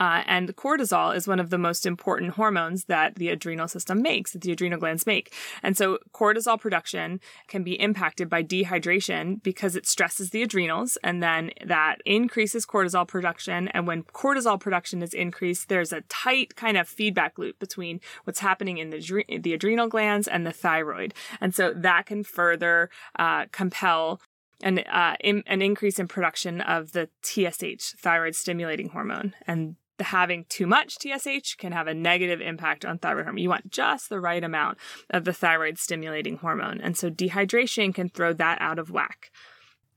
uh, 0.00 0.22
and 0.26 0.56
cortisol 0.56 1.14
is 1.14 1.28
one 1.28 1.38
of 1.38 1.50
the 1.50 1.58
most 1.58 1.84
important 1.84 2.32
hormones 2.32 2.86
that 2.86 3.16
the 3.16 3.28
adrenal 3.28 3.68
system 3.68 4.00
makes, 4.00 4.32
that 4.32 4.40
the 4.40 4.50
adrenal 4.50 4.80
glands 4.80 5.06
make. 5.06 5.32
And 5.62 5.76
so 5.76 5.98
cortisol 6.12 6.58
production 6.58 7.20
can 7.48 7.62
be 7.62 7.78
impacted 7.78 8.30
by 8.30 8.42
dehydration 8.42 9.42
because 9.42 9.76
it 9.76 9.86
stresses 9.86 10.30
the 10.30 10.42
adrenals 10.42 10.96
and 11.04 11.22
then 11.22 11.50
that 11.64 11.96
increases 12.06 12.64
cortisol 12.64 13.06
production. 13.06 13.68
And 13.68 13.86
when 13.86 14.04
cortisol 14.04 14.58
production 14.58 15.02
is 15.02 15.12
increased, 15.12 15.68
there's 15.68 15.92
a 15.92 16.00
tight 16.02 16.56
kind 16.56 16.78
of 16.78 16.88
feedback 16.88 17.38
loop 17.38 17.58
between 17.58 18.00
what's 18.24 18.40
happening 18.40 18.78
in 18.78 18.88
the, 18.88 19.24
the 19.42 19.52
adrenal 19.52 19.88
glands 19.88 20.26
and 20.26 20.46
the 20.46 20.52
thyroid. 20.52 21.12
And 21.42 21.54
so 21.54 21.74
that 21.74 22.06
can 22.06 22.24
further 22.24 22.88
uh, 23.18 23.46
compel 23.52 24.20
an, 24.62 24.78
uh, 24.78 25.16
in, 25.20 25.42
an 25.46 25.62
increase 25.62 25.98
in 25.98 26.08
production 26.08 26.60
of 26.60 26.92
the 26.92 27.08
TSH, 27.22 27.94
thyroid 27.98 28.34
stimulating 28.34 28.90
hormone. 28.90 29.34
And 29.46 29.76
having 30.04 30.44
too 30.48 30.66
much 30.66 30.98
TSH 30.98 31.56
can 31.56 31.72
have 31.72 31.86
a 31.86 31.94
negative 31.94 32.40
impact 32.40 32.84
on 32.84 32.98
thyroid 32.98 33.24
hormone. 33.24 33.42
You 33.42 33.48
want 33.48 33.70
just 33.70 34.08
the 34.08 34.20
right 34.20 34.42
amount 34.42 34.78
of 35.10 35.24
the 35.24 35.32
thyroid 35.32 35.78
stimulating 35.78 36.38
hormone. 36.38 36.80
And 36.80 36.96
so 36.96 37.10
dehydration 37.10 37.94
can 37.94 38.08
throw 38.08 38.32
that 38.34 38.60
out 38.60 38.78
of 38.78 38.90
whack. 38.90 39.30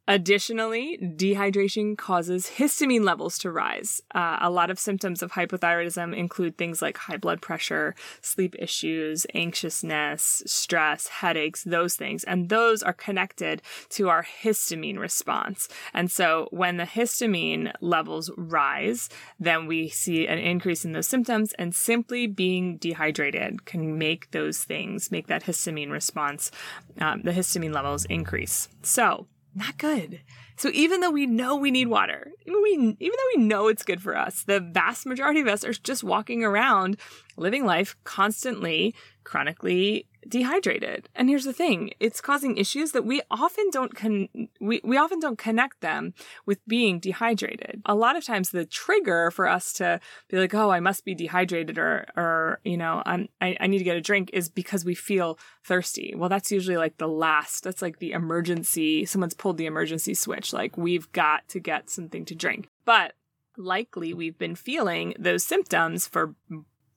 Additionally, 0.06 0.98
dehydration 1.02 1.98
causes 1.98 2.52
histamine 2.58 3.06
levels 3.06 3.38
to 3.38 3.50
rise. 3.50 4.02
Uh, 4.14 4.38
a 4.42 4.50
lot 4.50 4.70
of 4.70 4.78
symptoms 4.78 5.24
of 5.24 5.32
hypothyroidism 5.32 6.14
include 6.14 6.58
things 6.58 6.82
like 6.82 6.98
high 6.98 7.16
blood 7.16 7.42
pressure, 7.42 7.96
sleep 8.20 8.54
issues, 8.60 9.26
anxiousness, 9.34 10.44
stress, 10.46 11.08
headaches, 11.08 11.64
those 11.64 11.96
things. 11.96 12.26
And 12.26 12.50
those 12.50 12.84
are 12.84 12.92
connected 12.92 13.62
to 13.90 14.10
our 14.10 14.26
histamine 14.44 15.00
response. 15.00 15.70
And 15.94 16.12
so 16.12 16.50
when 16.52 16.76
the 16.76 16.84
histamine 16.84 17.72
levels 17.80 18.30
rise, 18.36 19.08
then 19.40 19.68
we 19.68 19.88
see 19.88 20.28
an 20.28 20.38
increase 20.38 20.84
in 20.84 20.92
those 20.92 21.08
symptoms. 21.08 21.54
And 21.54 21.74
simply 21.74 22.28
being 22.28 22.76
dehydrated 22.76 23.64
can 23.64 23.98
make 23.98 24.32
those 24.32 24.66
things, 24.66 25.12
make 25.12 25.28
that 25.28 25.46
histamine 25.46 25.92
response, 25.92 26.52
um, 27.00 27.22
the 27.22 27.32
histamine 27.32 27.74
levels 27.74 28.04
increase. 28.06 28.68
So, 28.82 29.28
not 29.56 29.78
good. 29.78 30.22
So 30.56 30.70
even 30.74 31.00
though 31.00 31.12
we 31.12 31.26
know 31.26 31.56
we 31.56 31.72
need 31.72 31.88
water, 31.88 32.32
even 32.46 32.62
we 32.62 32.72
even 32.72 32.96
though 33.18 33.38
we 33.38 33.44
know 33.44 33.68
it's 33.68 33.84
good 33.84 34.02
for 34.02 34.16
us, 34.16 34.44
the 34.44 34.60
vast 34.60 35.06
majority 35.06 35.42
of 35.42 35.48
us 35.48 35.64
are 35.64 35.74
just 35.74 36.04
walking 36.04 36.44
around 36.44 36.98
living 37.38 37.66
life 37.66 37.96
constantly 38.04 38.94
chronically 39.24 40.08
dehydrated. 40.28 41.10
And 41.16 41.28
here's 41.28 41.44
the 41.44 41.54
thing, 41.54 41.92
it's 42.00 42.22
causing 42.22 42.58
issues 42.58 42.92
that 42.94 43.06
we 43.06 43.22
often 43.30 43.70
don't 43.72 43.94
con- 43.94 44.30
we, 44.62 44.80
we 44.84 44.98
often 44.98 45.20
don't 45.20 45.38
connect 45.38 45.82
them 45.82 46.14
with 46.46 46.66
being 46.66 47.00
dehydrated. 47.00 47.82
A 47.86 47.96
lot 47.96 48.16
of 48.16 48.24
times 48.24 48.50
the 48.50 48.66
trigger 48.66 49.32
for 49.32 49.48
us 49.48 49.74
to 49.74 50.00
be 50.30 50.38
like, 50.38 50.54
oh, 50.54 50.70
I 50.70 50.80
must 50.80 51.04
be 51.04 51.14
dehydrated 51.14 51.78
or 51.78 52.06
or, 52.16 52.60
you 52.64 52.78
know, 52.78 53.04
I'm 53.06 53.28
I, 53.42 53.58
I 53.60 53.68
need 53.68 53.80
to 53.80 53.84
get 53.84 53.98
a 53.98 54.02
drink 54.02 54.30
is 54.34 54.50
because 54.50 54.86
we 54.86 54.96
feel 54.96 55.38
thirsty. 55.66 56.14
Well, 56.16 56.30
that's 56.30 56.52
usually 56.52 56.78
like 56.78 56.98
the 56.98 57.08
last, 57.08 57.64
that's 57.64 57.82
like 57.82 58.00
the 58.00 58.14
emergency, 58.14 59.06
someone's 59.06 59.34
pulled 59.34 59.58
the 59.58 59.66
emergency 59.66 60.14
switch. 60.14 60.54
Like 60.54 60.78
we've 60.78 61.12
got 61.12 61.48
to 61.50 61.60
get 61.60 61.90
something 61.90 62.26
to 62.26 62.36
drink. 62.36 62.68
But 62.86 63.14
likely 63.58 64.14
we've 64.14 64.38
been 64.38 64.56
feeling 64.56 65.14
those 65.20 65.46
symptoms 65.46 66.08
for 66.08 66.36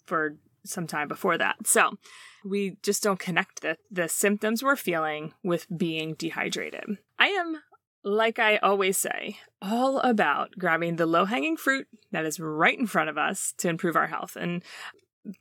for 0.07 0.37
some 0.69 0.87
time 0.87 1.09
before 1.09 1.39
that. 1.39 1.67
So 1.67 1.99
we 2.45 2.77
just 2.83 3.03
don't 3.03 3.19
connect 3.19 3.63
the, 3.63 3.77
the 3.91 4.09
symptoms 4.09 4.63
we're 4.63 4.77
feeling 4.77 5.35
with 5.43 5.67
being 5.77 6.15
dehydrated. 6.15 6.99
I 7.19 7.29
am, 7.29 7.63
like 8.05 8.39
I 8.39 8.59
always 8.59 8.97
say, 8.97 9.39
all 9.61 9.99
about 10.01 10.53
grabbing 10.59 10.97
the 10.97 11.07
low 11.07 11.25
hanging 11.25 11.57
fruit 11.57 11.89
that 12.13 12.25
is 12.25 12.39
right 12.39 12.79
in 12.79 12.87
front 12.87 13.11
of 13.11 13.19
us 13.19 13.53
to 13.59 13.69
improve 13.69 13.97
our 13.97 14.07
health. 14.07 14.37
And 14.37 14.63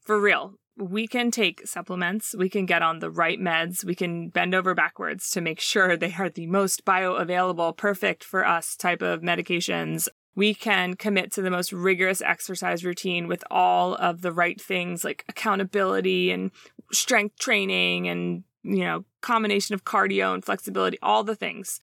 for 0.01 0.20
real, 0.20 0.55
we 0.77 1.08
can 1.08 1.32
take 1.32 1.65
supplements, 1.65 2.36
we 2.38 2.50
can 2.50 2.65
get 2.65 2.82
on 2.82 3.00
the 3.00 3.10
right 3.10 3.39
meds, 3.39 3.86
we 3.86 3.96
can 3.96 4.29
bend 4.29 4.53
over 4.53 4.74
backwards 4.74 5.29
to 5.29 5.41
make 5.41 5.60
sure 5.60 5.96
they 5.96 6.13
are 6.20 6.29
the 6.29 6.48
most 6.48 6.84
bioavailable, 6.84 7.77
perfect 7.77 8.24
for 8.24 8.46
us 8.46 8.75
type 8.75 9.01
of 9.01 9.22
medications 9.22 10.10
we 10.36 10.54
can 10.54 10.96
commit 10.96 11.32
to 11.34 11.42
the 11.42 11.50
most 11.50 11.72
rigorous 11.72 12.22
exercise 12.22 12.84
routine 12.84 13.27
with 13.27 13.44
all 13.50 13.96
of 13.96 14.22
the 14.22 14.32
right 14.32 14.60
things 14.60 15.04
like 15.04 15.24
accountability 15.30 16.32
and 16.32 16.51
strength 16.92 17.39
training 17.39 18.08
and, 18.08 18.44
you 18.63 18.84
know, 18.84 19.06
combination 19.22 19.74
of 19.74 19.86
cardio 19.86 20.34
and 20.34 20.44
flexibility, 20.44 20.98
all 21.01 21.24
the 21.24 21.36
things. 21.36 21.80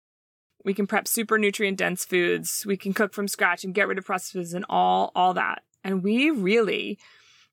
We 0.64 0.74
can 0.74 0.86
prep 0.86 1.08
super 1.08 1.40
nutrient 1.40 1.78
dense 1.78 2.06
foods. 2.06 2.66
We 2.68 2.78
can 2.78 2.94
cook 2.94 3.14
from 3.14 3.28
scratch 3.28 3.64
and 3.64 3.74
get 3.74 3.88
rid 3.88 3.98
of 3.98 4.06
processed 4.06 4.34
foods 4.34 4.54
and 4.54 4.66
all, 4.70 5.12
all 5.16 5.34
that. 5.34 5.64
And 5.84 6.04
we 6.04 6.30
really, 6.30 7.00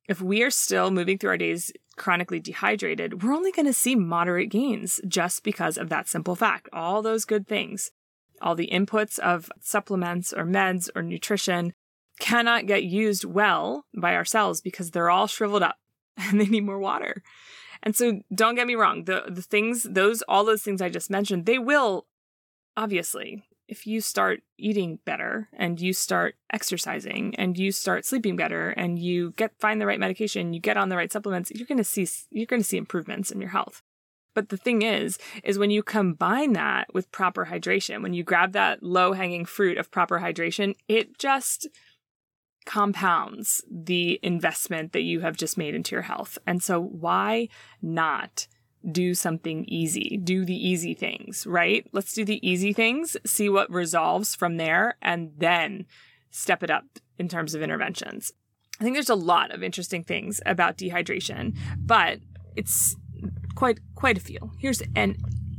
if 0.08 0.20
we 0.20 0.42
are 0.42 0.50
still 0.50 0.90
moving 0.90 1.16
through 1.16 1.30
our 1.30 1.36
days 1.38 1.72
chronically 1.96 2.40
dehydrated, 2.40 3.22
we're 3.22 3.34
only 3.34 3.52
going 3.52 3.66
to 3.66 3.72
see 3.72 3.94
moderate 3.94 4.50
gains 4.50 5.00
just 5.06 5.42
because 5.42 5.78
of 5.78 5.88
that 5.88 6.08
simple 6.08 6.34
fact. 6.36 6.68
All 6.72 7.02
those 7.02 7.24
good 7.24 7.46
things 7.46 7.92
all 8.40 8.54
the 8.54 8.70
inputs 8.72 9.18
of 9.18 9.50
supplements 9.60 10.32
or 10.32 10.44
meds 10.44 10.88
or 10.94 11.02
nutrition 11.02 11.72
cannot 12.18 12.66
get 12.66 12.84
used 12.84 13.24
well 13.24 13.86
by 13.96 14.14
our 14.14 14.24
cells 14.24 14.60
because 14.60 14.90
they're 14.90 15.10
all 15.10 15.26
shriveled 15.26 15.62
up 15.62 15.76
and 16.16 16.40
they 16.40 16.46
need 16.46 16.64
more 16.64 16.78
water. 16.78 17.22
And 17.82 17.94
so 17.94 18.20
don't 18.34 18.56
get 18.56 18.66
me 18.66 18.74
wrong, 18.74 19.04
the 19.04 19.24
the 19.28 19.42
things 19.42 19.84
those 19.84 20.22
all 20.22 20.44
those 20.44 20.62
things 20.62 20.82
I 20.82 20.88
just 20.88 21.10
mentioned, 21.10 21.46
they 21.46 21.58
will 21.58 22.06
obviously 22.76 23.44
if 23.68 23.86
you 23.86 24.00
start 24.00 24.40
eating 24.56 24.98
better 25.04 25.48
and 25.52 25.78
you 25.78 25.92
start 25.92 26.36
exercising 26.52 27.34
and 27.36 27.58
you 27.58 27.70
start 27.70 28.06
sleeping 28.06 28.34
better 28.34 28.70
and 28.70 28.98
you 28.98 29.32
get 29.36 29.52
find 29.60 29.80
the 29.80 29.86
right 29.86 30.00
medication, 30.00 30.54
you 30.54 30.60
get 30.60 30.78
on 30.78 30.88
the 30.88 30.96
right 30.96 31.12
supplements, 31.12 31.52
you're 31.54 31.66
going 31.66 31.78
to 31.78 31.84
see 31.84 32.08
you're 32.30 32.46
going 32.46 32.62
to 32.62 32.68
see 32.68 32.78
improvements 32.78 33.30
in 33.30 33.40
your 33.40 33.50
health. 33.50 33.82
But 34.38 34.50
the 34.50 34.56
thing 34.56 34.82
is, 34.82 35.18
is 35.42 35.58
when 35.58 35.72
you 35.72 35.82
combine 35.82 36.52
that 36.52 36.94
with 36.94 37.10
proper 37.10 37.46
hydration, 37.46 38.04
when 38.04 38.14
you 38.14 38.22
grab 38.22 38.52
that 38.52 38.84
low 38.84 39.12
hanging 39.12 39.44
fruit 39.44 39.78
of 39.78 39.90
proper 39.90 40.20
hydration, 40.20 40.76
it 40.86 41.18
just 41.18 41.66
compounds 42.64 43.64
the 43.68 44.20
investment 44.22 44.92
that 44.92 45.00
you 45.00 45.22
have 45.22 45.36
just 45.36 45.58
made 45.58 45.74
into 45.74 45.96
your 45.96 46.02
health. 46.02 46.38
And 46.46 46.62
so 46.62 46.80
why 46.80 47.48
not 47.82 48.46
do 48.88 49.12
something 49.12 49.64
easy? 49.66 50.20
Do 50.22 50.44
the 50.44 50.54
easy 50.54 50.94
things, 50.94 51.44
right? 51.44 51.84
Let's 51.90 52.12
do 52.12 52.24
the 52.24 52.48
easy 52.48 52.72
things, 52.72 53.16
see 53.26 53.48
what 53.48 53.68
resolves 53.72 54.36
from 54.36 54.56
there, 54.56 54.98
and 55.02 55.32
then 55.36 55.84
step 56.30 56.62
it 56.62 56.70
up 56.70 56.84
in 57.18 57.26
terms 57.28 57.56
of 57.56 57.62
interventions. 57.62 58.32
I 58.78 58.84
think 58.84 58.94
there's 58.94 59.10
a 59.10 59.16
lot 59.16 59.50
of 59.50 59.64
interesting 59.64 60.04
things 60.04 60.40
about 60.46 60.78
dehydration, 60.78 61.58
but 61.76 62.20
it's 62.54 62.94
quite 63.58 63.80
quite 63.96 64.16
a 64.16 64.20
few. 64.20 64.38
Here's 64.58 64.80
and 64.94 65.16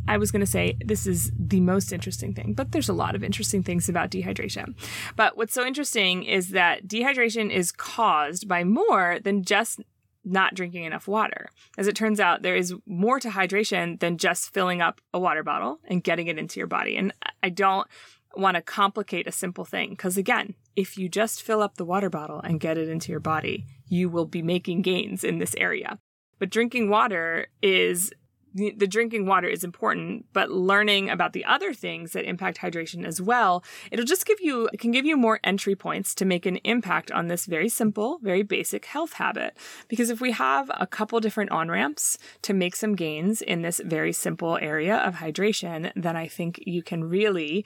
I 0.07 0.17
was 0.17 0.31
going 0.31 0.39
to 0.39 0.51
say 0.57 0.77
this 0.83 1.05
is 1.05 1.33
the 1.37 1.59
most 1.59 1.91
interesting 1.91 2.33
thing, 2.33 2.53
but 2.53 2.71
there's 2.71 2.87
a 2.87 2.93
lot 2.93 3.13
of 3.13 3.25
interesting 3.25 3.61
things 3.61 3.89
about 3.89 4.09
dehydration. 4.09 4.73
But 5.17 5.35
what's 5.35 5.53
so 5.53 5.65
interesting 5.65 6.23
is 6.23 6.51
that 6.51 6.87
dehydration 6.87 7.51
is 7.51 7.73
caused 7.73 8.47
by 8.47 8.63
more 8.63 9.19
than 9.21 9.43
just 9.43 9.81
not 10.23 10.55
drinking 10.55 10.85
enough 10.85 11.09
water. 11.09 11.49
As 11.77 11.87
it 11.87 11.95
turns 11.95 12.21
out, 12.21 12.41
there 12.41 12.55
is 12.55 12.73
more 12.85 13.19
to 13.19 13.31
hydration 13.31 13.99
than 13.99 14.17
just 14.17 14.53
filling 14.53 14.81
up 14.81 15.01
a 15.13 15.19
water 15.19 15.43
bottle 15.43 15.79
and 15.83 16.01
getting 16.01 16.27
it 16.27 16.37
into 16.37 16.57
your 16.57 16.67
body. 16.67 16.95
And 16.95 17.13
I 17.43 17.49
don't 17.49 17.85
want 18.33 18.55
to 18.55 18.61
complicate 18.61 19.27
a 19.27 19.31
simple 19.33 19.65
thing 19.65 19.89
because, 19.89 20.17
again, 20.17 20.55
if 20.77 20.97
you 20.97 21.09
just 21.09 21.43
fill 21.43 21.61
up 21.61 21.75
the 21.75 21.85
water 21.85 22.09
bottle 22.09 22.39
and 22.39 22.61
get 22.61 22.77
it 22.77 22.87
into 22.87 23.11
your 23.11 23.19
body, 23.19 23.65
you 23.89 24.07
will 24.07 24.25
be 24.25 24.41
making 24.41 24.83
gains 24.83 25.25
in 25.25 25.39
this 25.39 25.53
area. 25.57 25.99
But 26.39 26.49
drinking 26.49 26.89
water 26.89 27.47
is 27.61 28.11
the 28.55 28.87
drinking 28.87 29.25
water 29.25 29.47
is 29.47 29.63
important, 29.63 30.25
but 30.33 30.49
learning 30.49 31.09
about 31.09 31.33
the 31.33 31.45
other 31.45 31.73
things 31.73 32.13
that 32.13 32.25
impact 32.25 32.57
hydration 32.57 33.05
as 33.05 33.21
well, 33.21 33.63
it'll 33.91 34.05
just 34.05 34.25
give 34.25 34.39
you, 34.41 34.67
it 34.73 34.79
can 34.79 34.91
give 34.91 35.05
you 35.05 35.15
more 35.15 35.39
entry 35.43 35.75
points 35.75 36.15
to 36.15 36.25
make 36.25 36.45
an 36.45 36.57
impact 36.63 37.11
on 37.11 37.27
this 37.27 37.45
very 37.45 37.69
simple, 37.69 38.19
very 38.23 38.41
basic 38.41 38.85
health 38.85 39.13
habit. 39.13 39.55
Because 39.87 40.09
if 40.09 40.19
we 40.19 40.31
have 40.31 40.71
a 40.73 40.87
couple 40.87 41.19
different 41.19 41.51
on 41.51 41.69
ramps 41.69 42.17
to 42.41 42.53
make 42.53 42.75
some 42.75 42.95
gains 42.95 43.41
in 43.41 43.61
this 43.61 43.81
very 43.85 44.11
simple 44.11 44.57
area 44.59 44.97
of 44.97 45.15
hydration, 45.15 45.91
then 45.95 46.15
I 46.15 46.27
think 46.27 46.59
you 46.65 46.81
can 46.81 47.03
really 47.03 47.65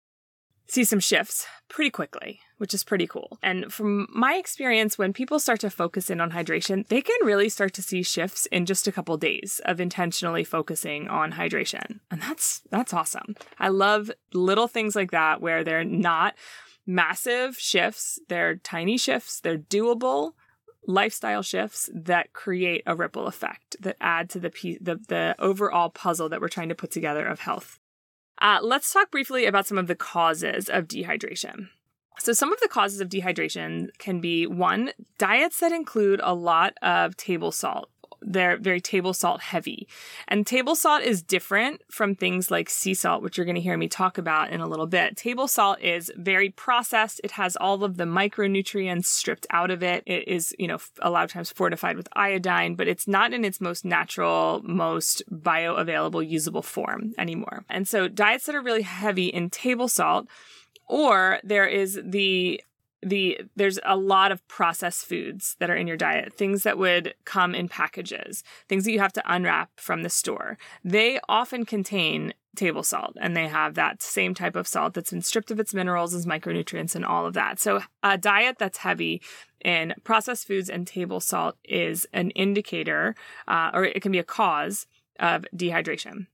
see 0.68 0.84
some 0.84 1.00
shifts 1.00 1.46
pretty 1.70 1.92
quickly, 1.92 2.42
which 2.57 2.74
is 2.74 2.83
pretty 2.83 3.07
cool. 3.07 3.38
And 3.41 3.72
from 3.72 4.07
my 4.13 4.36
experience, 4.36 4.98
when 4.98 5.13
people 5.13 5.39
start 5.39 5.60
to 5.62 5.69
focus 5.69 6.10
in 6.10 6.22
on 6.22 6.31
hydration, 6.31 6.88
they 6.88 7.01
can 7.01 7.15
really 7.24 7.50
start 7.50 7.74
to 7.74 7.81
see 7.81 8.03
shifts 8.03 8.45
in 8.48 8.65
just 8.65 8.88
a 8.88 8.91
couple 8.91 9.17
days 9.17 9.62
of 9.65 9.79
intentionally 9.79 10.43
focusing 10.43 11.07
on 11.07 11.33
hydration. 11.33 12.00
And 12.12 12.22
that's 12.22 12.62
that's 12.69 12.93
awesome. 12.93 13.36
I 13.60 13.69
love 13.69 14.12
little 14.33 14.67
things 14.67 14.95
like 14.95 15.12
that 15.12 15.41
where 15.41 15.63
they're 15.63 15.83
not 15.83 16.36
massive 16.86 17.57
shifts, 17.57 18.19
they're 18.29 18.55
tiny 18.55 18.98
shifts, 18.98 19.39
they're 19.39 19.57
doable 19.57 20.33
lifestyle 20.86 21.41
shifts 21.41 21.89
that 21.93 22.33
create 22.33 22.83
a 22.86 22.95
ripple 22.95 23.27
effect 23.27 23.75
that 23.79 23.95
add 24.01 24.29
to 24.29 24.39
the 24.39 24.50
the, 24.81 25.00
the 25.07 25.36
overall 25.39 25.89
puzzle 25.89 26.29
that 26.29 26.41
we're 26.41 26.48
trying 26.48 26.69
to 26.69 26.75
put 26.75 26.91
together 26.91 27.25
of 27.25 27.39
health. 27.39 27.79
Uh, 28.39 28.60
let's 28.62 28.91
talk 28.91 29.12
briefly 29.12 29.45
about 29.45 29.67
some 29.67 29.77
of 29.77 29.88
the 29.88 29.95
causes 29.95 30.69
of 30.69 30.88
dehydration. 30.88 31.69
So, 32.20 32.34
some 32.34 32.53
of 32.53 32.60
the 32.62 32.67
causes 32.67 33.01
of 33.01 33.10
dehydration 33.10 33.89
can 33.98 34.20
be 34.22 34.46
one, 34.48 34.91
diets 35.17 35.60
that 35.60 35.72
include 35.72 36.22
a 36.24 36.34
lot 36.34 36.75
of 36.82 37.17
table 37.17 37.51
salt 37.51 37.89
they're 38.25 38.58
very 38.58 38.82
table 38.82 39.13
salt 39.13 39.41
heavy. 39.41 39.88
And 40.27 40.46
table 40.46 40.75
salt 40.75 41.03
is 41.03 41.22
different 41.22 41.82
from 41.89 42.15
things 42.15 42.50
like 42.50 42.70
sea 42.70 42.93
salt, 42.93 43.22
which 43.22 43.38
you're 43.38 43.46
going 43.46 43.55
to 43.55 43.62
hear 43.62 43.77
me 43.77 43.88
talk 43.88 44.17
about 44.17 44.51
in 44.51 44.62
a 44.62 44.67
little 44.67 44.88
bit. 44.88 45.17
Table 45.17 45.48
salt 45.48 45.82
is 45.82 46.12
very 46.15 46.50
processed. 46.50 47.22
It 47.24 47.32
has 47.32 47.55
all 47.55 47.84
of 47.84 47.98
the 47.98 48.05
micronutrients 48.05 49.05
stripped 49.05 49.48
out 49.50 49.72
of 49.72 49.84
it. 49.84 50.03
It 50.05 50.27
is, 50.27 50.55
you 50.58 50.67
know, 50.67 50.79
a 51.01 51.10
lot 51.10 51.24
of 51.24 51.32
times 51.32 51.51
fortified 51.51 51.98
with 51.98 52.08
iodine, 52.13 52.75
but 52.75 52.88
it's 52.88 53.08
not 53.08 53.34
in 53.34 53.46
its 53.46 53.62
most 53.62 53.86
natural, 53.86 54.62
most 54.63 55.24
bioavailable, 55.32 56.27
usable 56.27 56.62
form 56.62 57.13
anymore. 57.17 57.65
And 57.70 57.88
so 57.88 58.08
diets 58.08 58.46
that 58.46 58.55
are 58.55 58.62
really 58.62 58.84
heavy 58.84 59.27
in 59.27 59.50
table 59.50 59.88
salt 59.88 60.27
or 60.88 61.40
there 61.44 61.68
is 61.68 62.00
the 62.04 62.62
the 63.06 63.40
there's 63.56 63.80
a 63.84 63.98
lot 63.98 64.32
of 64.32 64.48
processed 64.48 65.06
foods 65.06 65.56
that 65.60 65.70
are 65.70 65.75
in 65.75 65.88
your 65.88 65.98
diet 65.98 66.34
things 66.34 66.63
that 66.63 66.78
would 66.78 67.13
come 67.25 67.54
in 67.54 67.68
packages 67.68 68.44
things 68.68 68.86
that 68.86 68.92
you 68.92 69.00
have 69.00 69.13
to 69.13 69.34
unwrap 69.34 69.70
from 69.75 70.04
the 70.04 70.10
store. 70.10 70.58
They 70.84 71.20
often 71.28 71.66
contain 71.66 72.34
table 72.56 72.84
salt 72.84 73.18
and 73.20 73.36
they 73.36 73.48
have 73.48 73.74
that 73.74 74.02
same 74.02 74.34
type 74.34 74.56
of 74.56 74.68
salt 74.68 74.94
that's 74.94 75.10
been 75.10 75.22
stripped 75.22 75.50
of 75.50 75.60
its 75.60 75.74
minerals 75.74 76.13
as 76.13 76.25
micronutrients 76.25 76.96
and 76.96 77.04
all 77.04 77.25
of 77.25 77.34
that. 77.34 77.60
So 77.60 77.82
a 78.04 78.18
diet 78.18 78.58
that's 78.60 78.80
heavy 78.80 79.22
in 79.63 79.94
processed 80.04 80.48
foods 80.48 80.70
and 80.70 80.86
table 80.86 81.20
salt 81.20 81.56
is 81.63 82.06
an 82.13 82.30
indicator 82.32 83.16
uh, 83.48 83.72
or 83.74 83.86
it 83.86 84.02
can 84.02 84.12
be 84.12 84.20
a 84.20 84.24
cause 84.24 84.86
of 85.20 85.46
dehydration. 85.55 86.27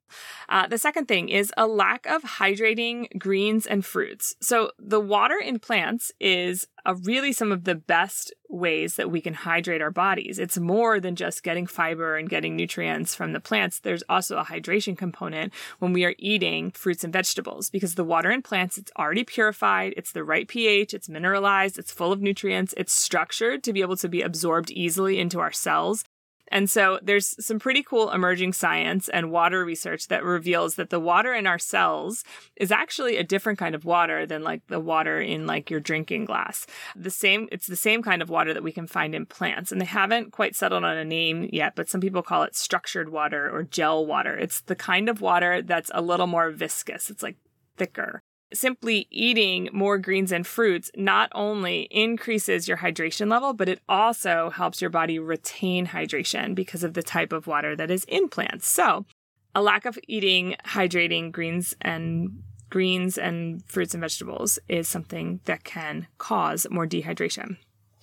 Uh, 0.48 0.68
the 0.68 0.78
second 0.78 1.08
thing 1.08 1.30
is 1.30 1.54
a 1.58 1.68
lack 1.68 2.06
of 2.08 2.24
hydrating 2.24 3.08
greens 3.20 3.68
and 3.68 3.86
fruits. 3.86 4.36
So, 4.42 4.72
the 4.80 5.00
water 5.00 5.38
in 5.38 5.60
plants 5.60 6.12
is 6.20 6.68
uh, 6.86 6.96
really 7.04 7.32
some 7.32 7.52
of 7.52 7.66
the 7.66 7.76
best 7.76 8.34
ways 8.50 8.96
that 8.96 9.12
we 9.12 9.22
can 9.22 9.36
hydrate 9.36 9.82
our 9.82 9.92
bodies. 9.92 10.40
It's 10.40 10.58
more 10.58 11.00
than 11.00 11.16
just 11.16 11.44
getting 11.44 11.68
fiber 11.68 12.18
and 12.18 12.30
getting 12.30 12.56
nutrients 12.56 13.14
from 13.14 13.34
the 13.34 13.40
plants. 13.40 13.80
There's 13.80 14.04
also 14.10 14.38
a 14.38 14.46
hydration 14.46 14.98
component 14.98 15.54
when 15.78 15.94
we 15.94 16.06
are 16.06 16.16
eating 16.18 16.72
fruits 16.72 17.04
and 17.04 17.14
vegetables 17.14 17.70
because 17.70 17.96
the 17.96 18.04
water 18.04 18.32
in 18.32 18.42
plants, 18.42 18.78
it's 18.78 18.92
already 18.98 19.24
purified, 19.24 19.94
it's 19.96 20.12
the 20.12 20.24
right 20.24 20.48
pH, 20.48 20.94
it's 20.94 21.10
mineralized, 21.10 21.78
it's 21.78 21.92
full 21.92 22.12
of 22.12 22.22
nutrients, 22.22 22.74
it's 22.78 22.94
structured 22.94 23.64
to 23.64 23.74
be 23.74 23.82
able 23.82 23.98
to 23.98 24.10
be 24.10 24.22
absorbed 24.22 24.72
easily 24.72 25.20
into 25.20 25.40
our 25.40 25.52
cells. 25.52 26.04
And 26.52 26.70
so 26.70 27.00
there's 27.02 27.36
some 27.44 27.60
pretty 27.60 27.84
cool 27.84 28.12
emerging 28.12 28.54
science 28.54 29.10
and 29.10 29.32
water 29.32 29.64
research 29.64 30.08
that 30.08 30.24
reveals 30.24 30.76
that 30.76 30.90
the 30.90 31.00
water 31.00 31.34
in 31.34 31.48
our 31.48 31.60
cells 31.60 32.24
is 32.56 32.72
actually 32.72 33.18
a 33.18 33.24
different 33.24 33.60
kind 33.60 33.76
of 33.76 33.86
water 33.86 34.26
than 34.26 34.44
like 34.44 34.66
the 34.68 34.80
water 34.80 35.22
in 35.22 35.48
like 35.48 35.70
your 35.70 35.80
drinking 35.80 36.26
glass. 36.26 36.66
The 36.96 37.12
same 37.12 37.48
it's 37.52 37.68
the 37.68 37.76
same 37.76 38.02
kind 38.02 38.22
of 38.22 38.30
water 38.30 38.54
that 38.54 38.64
we 38.64 38.72
can 38.72 38.88
find 38.88 39.16
in 39.16 39.26
plants 39.26 39.72
and 39.72 39.80
they 39.80 39.86
haven't 39.86 40.32
quite 40.32 40.56
settled 40.56 40.84
on 40.84 40.98
a 40.98 41.06
name 41.06 41.50
yet, 41.52 41.76
but 41.76 41.90
some 41.90 42.02
people 42.02 42.22
call 42.22 42.44
it 42.44 42.56
structured 42.56 43.10
water 43.10 43.50
or 43.50 43.64
gel 43.64 44.06
water. 44.06 44.36
It's 44.36 44.62
the 44.62 44.76
kind 44.76 45.10
of 45.10 45.22
water 45.22 45.62
that's 45.62 45.92
a 45.94 46.02
little 46.02 46.28
more 46.28 46.52
viscous. 46.52 47.10
It's 47.10 47.24
like 47.24 47.38
thicker 47.78 48.22
simply 48.54 49.08
eating 49.12 49.70
more 49.72 49.98
greens 49.98 50.32
and 50.32 50.46
fruits 50.46 50.92
not 50.96 51.30
only 51.34 51.82
increases 51.92 52.68
your 52.68 52.78
hydration 52.78 53.30
level, 53.30 53.54
but 53.54 53.70
it 53.70 53.80
also 53.88 54.50
helps 54.50 54.82
your 54.82 54.90
body 54.90 55.20
retain 55.20 55.88
hydration 55.88 56.56
because 56.56 56.84
of 56.84 56.94
the 56.94 57.04
type 57.04 57.32
of 57.34 57.48
water 57.48 57.76
that 57.76 57.92
is 57.92 58.04
in 58.06 58.30
plants. 58.30 58.68
So, 58.68 59.06
a 59.56 59.62
lack 59.62 59.86
of 59.86 59.98
eating 60.08 60.56
hydrating 60.66 61.32
greens 61.32 61.76
and 61.82 62.44
greens 62.70 63.18
and 63.18 63.64
fruits 63.66 63.94
and 63.94 64.02
vegetables 64.02 64.60
is 64.68 64.88
something 64.88 65.40
that 65.46 65.64
can 65.64 66.08
cause 66.18 66.68
more 66.70 66.86
dehydration. 66.86 67.58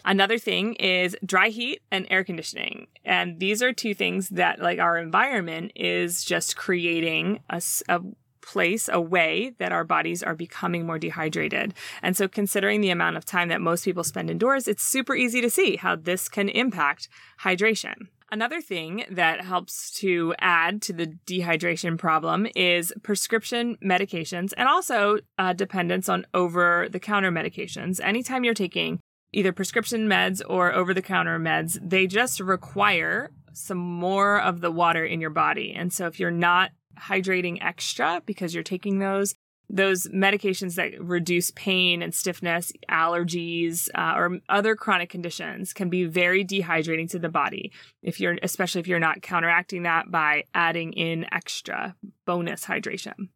Another 0.04 0.38
thing 0.38 0.74
is 0.74 1.16
dry 1.24 1.48
heat 1.48 1.82
and 1.90 2.06
air 2.10 2.22
conditioning. 2.22 2.86
And 3.04 3.40
these 3.40 3.60
are 3.60 3.72
two 3.72 3.92
things 3.92 4.28
that, 4.30 4.60
like, 4.60 4.78
our 4.78 4.98
environment 4.98 5.72
is 5.74 6.24
just 6.24 6.56
creating 6.56 7.40
a, 7.50 7.60
a 7.88 8.00
place, 8.46 8.88
a 8.92 9.00
way 9.00 9.52
that 9.58 9.72
our 9.72 9.84
bodies 9.84 10.22
are 10.22 10.34
becoming 10.34 10.86
more 10.86 10.98
dehydrated. 10.98 11.74
And 12.02 12.16
so, 12.16 12.28
considering 12.28 12.80
the 12.80 12.90
amount 12.90 13.16
of 13.16 13.24
time 13.24 13.48
that 13.48 13.60
most 13.60 13.84
people 13.84 14.04
spend 14.04 14.30
indoors, 14.30 14.68
it's 14.68 14.82
super 14.82 15.14
easy 15.14 15.40
to 15.40 15.50
see 15.50 15.76
how 15.76 15.96
this 15.96 16.28
can 16.28 16.48
impact 16.48 17.08
hydration. 17.42 18.08
Another 18.32 18.60
thing 18.60 19.04
that 19.08 19.42
helps 19.42 19.92
to 20.00 20.34
add 20.40 20.82
to 20.82 20.92
the 20.92 21.06
dehydration 21.26 21.96
problem 21.96 22.48
is 22.56 22.92
prescription 23.04 23.76
medications 23.84 24.52
and 24.56 24.68
also 24.68 25.18
uh, 25.38 25.52
dependence 25.52 26.08
on 26.08 26.26
over 26.34 26.88
the 26.90 26.98
counter 26.98 27.30
medications. 27.30 28.00
Anytime 28.02 28.42
you're 28.42 28.54
taking 28.54 28.98
either 29.32 29.52
prescription 29.52 30.08
meds 30.08 30.42
or 30.48 30.72
over 30.72 30.92
the 30.92 31.02
counter 31.02 31.38
meds, 31.38 31.78
they 31.80 32.08
just 32.08 32.40
require 32.40 33.30
some 33.52 33.78
more 33.78 34.40
of 34.40 34.60
the 34.60 34.72
water 34.72 35.04
in 35.04 35.20
your 35.20 35.30
body. 35.30 35.72
And 35.74 35.92
so 35.92 36.06
if 36.06 36.18
you're 36.18 36.30
not 36.30 36.72
hydrating 36.98 37.62
extra 37.62 38.22
because 38.26 38.54
you're 38.54 38.62
taking 38.62 38.98
those 38.98 39.34
those 39.68 40.06
medications 40.08 40.76
that 40.76 40.92
reduce 41.02 41.50
pain 41.50 42.02
and 42.02 42.14
stiffness, 42.14 42.72
allergies, 42.88 43.88
uh, 43.94 44.14
or 44.16 44.38
other 44.48 44.76
chronic 44.76 45.10
conditions 45.10 45.72
can 45.72 45.88
be 45.88 46.04
very 46.04 46.44
dehydrating 46.44 47.10
to 47.10 47.18
the 47.18 47.28
body. 47.28 47.72
If 48.02 48.20
you're, 48.20 48.36
especially 48.42 48.80
if 48.80 48.86
you're 48.86 49.00
not 49.00 49.22
counteracting 49.22 49.82
that 49.82 50.10
by 50.10 50.44
adding 50.54 50.92
in 50.92 51.26
extra 51.34 51.96
bonus 52.26 52.64
hydration. 52.64 53.28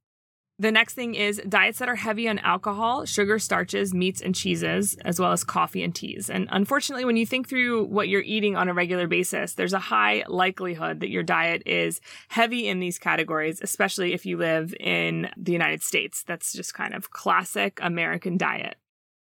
The 0.60 0.70
next 0.70 0.92
thing 0.92 1.14
is 1.14 1.40
diets 1.48 1.78
that 1.78 1.88
are 1.88 1.96
heavy 1.96 2.28
on 2.28 2.38
alcohol, 2.40 3.06
sugar, 3.06 3.38
starches, 3.38 3.94
meats, 3.94 4.20
and 4.20 4.34
cheeses, 4.34 4.94
as 5.06 5.18
well 5.18 5.32
as 5.32 5.42
coffee 5.42 5.82
and 5.82 5.94
teas. 5.94 6.28
And 6.28 6.48
unfortunately, 6.50 7.06
when 7.06 7.16
you 7.16 7.24
think 7.24 7.48
through 7.48 7.84
what 7.84 8.08
you're 8.08 8.20
eating 8.20 8.56
on 8.56 8.68
a 8.68 8.74
regular 8.74 9.06
basis, 9.06 9.54
there's 9.54 9.72
a 9.72 9.78
high 9.78 10.22
likelihood 10.28 11.00
that 11.00 11.08
your 11.08 11.22
diet 11.22 11.62
is 11.64 12.02
heavy 12.28 12.68
in 12.68 12.78
these 12.78 12.98
categories, 12.98 13.60
especially 13.62 14.12
if 14.12 14.26
you 14.26 14.36
live 14.36 14.74
in 14.78 15.30
the 15.34 15.52
United 15.52 15.82
States. 15.82 16.24
That's 16.24 16.52
just 16.52 16.74
kind 16.74 16.92
of 16.92 17.10
classic 17.10 17.78
American 17.80 18.36
diet. 18.36 18.76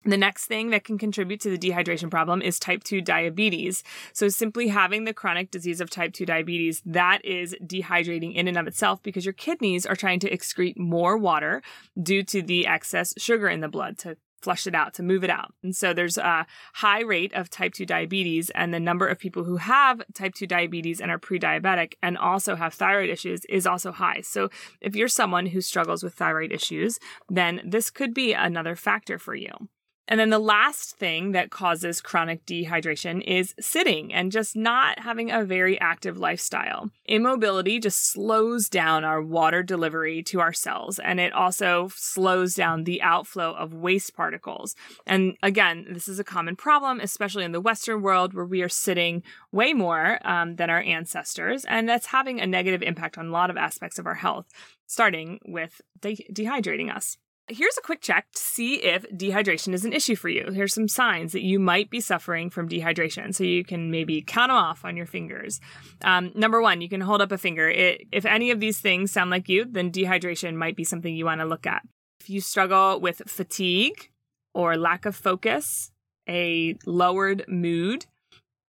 The 0.07 0.15
next 0.15 0.45
thing 0.45 0.69
that 0.69 0.85
can 0.85 0.97
contribute 0.97 1.41
to 1.41 1.49
the 1.49 1.57
dehydration 1.57 2.09
problem 2.09 2.41
is 2.41 2.59
type 2.59 2.85
2 2.85 3.01
diabetes. 3.01 3.83
So 4.13 4.29
simply 4.29 4.69
having 4.69 5.03
the 5.03 5.13
chronic 5.13 5.51
disease 5.51 5.81
of 5.81 5.89
type 5.89 6.13
2 6.13 6.25
diabetes, 6.25 6.81
that 6.85 7.23
is 7.25 7.57
dehydrating 7.61 8.33
in 8.33 8.47
and 8.47 8.57
of 8.57 8.67
itself 8.67 9.03
because 9.03 9.25
your 9.25 9.33
kidneys 9.33 9.85
are 9.85 9.97
trying 9.97 10.21
to 10.21 10.29
excrete 10.29 10.77
more 10.77 11.17
water 11.17 11.61
due 12.01 12.23
to 12.23 12.41
the 12.41 12.65
excess 12.67 13.13
sugar 13.17 13.49
in 13.49 13.59
the 13.59 13.67
blood 13.67 13.97
to 13.97 14.15
flush 14.41 14.65
it 14.65 14.73
out, 14.73 14.93
to 14.93 15.03
move 15.03 15.25
it 15.25 15.29
out. 15.29 15.53
And 15.61 15.75
so 15.75 15.93
there's 15.93 16.17
a 16.17 16.45
high 16.75 17.01
rate 17.01 17.33
of 17.33 17.49
type 17.49 17.73
2 17.73 17.85
diabetes 17.85 18.49
and 18.51 18.73
the 18.73 18.79
number 18.79 19.09
of 19.09 19.19
people 19.19 19.43
who 19.43 19.57
have 19.57 20.01
type 20.13 20.35
2 20.35 20.47
diabetes 20.47 21.01
and 21.01 21.11
are 21.11 21.19
pre-diabetic 21.19 21.95
and 22.01 22.17
also 22.17 22.55
have 22.55 22.73
thyroid 22.73 23.09
issues 23.09 23.43
is 23.49 23.67
also 23.67 23.91
high. 23.91 24.21
So 24.21 24.49
if 24.79 24.95
you're 24.95 25.09
someone 25.09 25.47
who 25.47 25.59
struggles 25.59 26.01
with 26.01 26.13
thyroid 26.13 26.53
issues, 26.53 26.97
then 27.27 27.59
this 27.65 27.89
could 27.89 28.13
be 28.13 28.31
another 28.31 28.77
factor 28.77 29.19
for 29.19 29.35
you. 29.35 29.67
And 30.07 30.19
then 30.19 30.29
the 30.29 30.39
last 30.39 30.95
thing 30.97 31.33
that 31.33 31.51
causes 31.51 32.01
chronic 32.01 32.45
dehydration 32.45 33.21
is 33.25 33.53
sitting 33.59 34.13
and 34.13 34.31
just 34.31 34.55
not 34.55 34.99
having 34.99 35.31
a 35.31 35.43
very 35.43 35.79
active 35.79 36.17
lifestyle. 36.17 36.89
Immobility 37.05 37.79
just 37.79 38.09
slows 38.09 38.69
down 38.69 39.03
our 39.03 39.21
water 39.21 39.63
delivery 39.63 40.23
to 40.23 40.39
our 40.39 40.53
cells 40.53 40.97
and 40.99 41.19
it 41.19 41.33
also 41.33 41.89
slows 41.95 42.53
down 42.53 42.83
the 42.85 43.01
outflow 43.01 43.53
of 43.53 43.73
waste 43.73 44.15
particles. 44.15 44.75
And 45.05 45.35
again, 45.43 45.85
this 45.89 46.07
is 46.07 46.19
a 46.19 46.23
common 46.23 46.55
problem, 46.55 46.99
especially 47.01 47.43
in 47.43 47.51
the 47.51 47.61
Western 47.61 48.01
world 48.01 48.33
where 48.33 48.45
we 48.45 48.61
are 48.61 48.69
sitting 48.69 49.23
way 49.51 49.73
more 49.73 50.19
um, 50.27 50.55
than 50.55 50.69
our 50.69 50.81
ancestors. 50.81 51.65
And 51.65 51.87
that's 51.87 52.07
having 52.07 52.39
a 52.39 52.47
negative 52.47 52.81
impact 52.81 53.17
on 53.17 53.27
a 53.27 53.31
lot 53.31 53.49
of 53.49 53.57
aspects 53.57 53.99
of 53.99 54.05
our 54.05 54.15
health, 54.15 54.45
starting 54.85 55.39
with 55.45 55.81
de- 55.99 56.27
dehydrating 56.31 56.95
us. 56.95 57.17
Here's 57.49 57.77
a 57.77 57.81
quick 57.81 58.01
check 58.01 58.27
to 58.33 58.41
see 58.41 58.83
if 58.83 59.03
dehydration 59.09 59.73
is 59.73 59.85
an 59.85 59.93
issue 59.93 60.17
for 60.17 60.27
you. 60.27 60.51
Here's 60.51 60.73
some 60.73 60.89
signs 60.89 61.31
that 61.31 61.43
you 61.43 61.59
might 61.59 61.89
be 61.89 62.01
suffering 62.01 62.49
from 62.49 62.67
dehydration. 62.67 63.33
So 63.33 63.45
you 63.45 63.63
can 63.63 63.89
maybe 63.89 64.21
count 64.21 64.49
them 64.49 64.57
off 64.57 64.83
on 64.83 64.97
your 64.97 65.05
fingers. 65.05 65.61
Um, 66.03 66.31
number 66.35 66.61
one, 66.61 66.81
you 66.81 66.89
can 66.89 66.99
hold 66.99 67.21
up 67.21 67.31
a 67.31 67.37
finger. 67.37 67.69
It, 67.69 68.05
if 68.11 68.25
any 68.25 68.51
of 68.51 68.59
these 68.59 68.79
things 68.81 69.13
sound 69.13 69.29
like 69.29 69.47
you, 69.47 69.63
then 69.63 69.93
dehydration 69.93 70.55
might 70.55 70.75
be 70.75 70.83
something 70.83 71.15
you 71.15 71.23
want 71.23 71.39
to 71.39 71.45
look 71.45 71.65
at. 71.65 71.83
If 72.19 72.29
you 72.29 72.41
struggle 72.41 72.99
with 72.99 73.21
fatigue 73.27 74.11
or 74.53 74.75
lack 74.75 75.05
of 75.05 75.15
focus, 75.15 75.91
a 76.27 76.75
lowered 76.85 77.45
mood, 77.47 78.07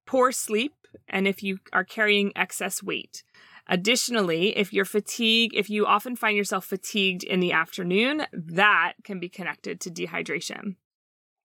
poor 0.08 0.32
sleep, 0.32 0.74
and 1.08 1.28
if 1.28 1.44
you 1.44 1.60
are 1.72 1.84
carrying 1.84 2.32
excess 2.36 2.82
weight. 2.82 3.24
Additionally, 3.68 4.58
if 4.58 4.74
you're 4.74 4.86
fatigued, 4.86 5.56
if 5.56 5.70
you 5.70 5.86
often 5.86 6.16
find 6.16 6.36
yourself 6.36 6.66
fatigued 6.66 7.24
in 7.24 7.40
the 7.40 7.54
afternoon, 7.54 8.26
that 8.34 8.94
can 9.04 9.20
be 9.20 9.30
connected 9.30 9.80
to 9.80 9.90
dehydration, 9.90 10.76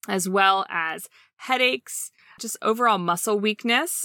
as 0.09 0.29
well 0.29 0.67
as 0.69 1.09
headaches, 1.37 2.11
just 2.41 2.57
overall 2.61 2.99
muscle 2.99 3.39
weakness, 3.39 4.05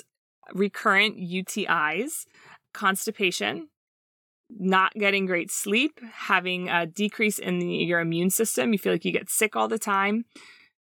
recurrent 0.53 1.17
UTIs, 1.17 2.25
constipation, 2.71 3.69
not 4.49 4.93
getting 4.93 5.25
great 5.25 5.49
sleep, 5.49 5.99
having 6.13 6.69
a 6.69 6.85
decrease 6.85 7.39
in 7.39 7.57
the, 7.59 7.65
your 7.65 7.99
immune 7.99 8.29
system. 8.29 8.73
You 8.73 8.79
feel 8.79 8.91
like 8.91 9.05
you 9.05 9.11
get 9.11 9.29
sick 9.29 9.55
all 9.55 9.67
the 9.67 9.79
time, 9.79 10.25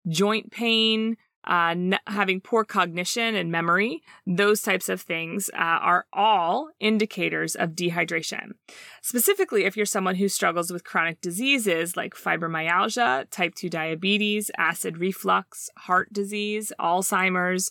joint 0.06 0.50
pain, 0.50 1.16
uh, 1.44 1.70
n- 1.70 1.98
having 2.06 2.40
poor 2.40 2.64
cognition 2.64 3.34
and 3.34 3.50
memory, 3.50 4.02
those 4.26 4.62
types 4.62 4.88
of 4.88 5.00
things 5.00 5.50
uh, 5.54 5.56
are 5.56 6.06
all 6.12 6.70
indicators 6.78 7.56
of 7.56 7.70
dehydration. 7.70 8.52
Specifically, 9.02 9.64
if 9.64 9.76
you're 9.76 9.86
someone 9.86 10.14
who 10.14 10.28
struggles 10.28 10.72
with 10.72 10.84
chronic 10.84 11.20
diseases 11.20 11.96
like 11.96 12.14
fibromyalgia, 12.14 13.28
type 13.30 13.54
2 13.54 13.68
diabetes, 13.68 14.50
acid 14.56 14.98
reflux, 14.98 15.68
heart 15.78 16.12
disease, 16.12 16.72
Alzheimer's, 16.78 17.70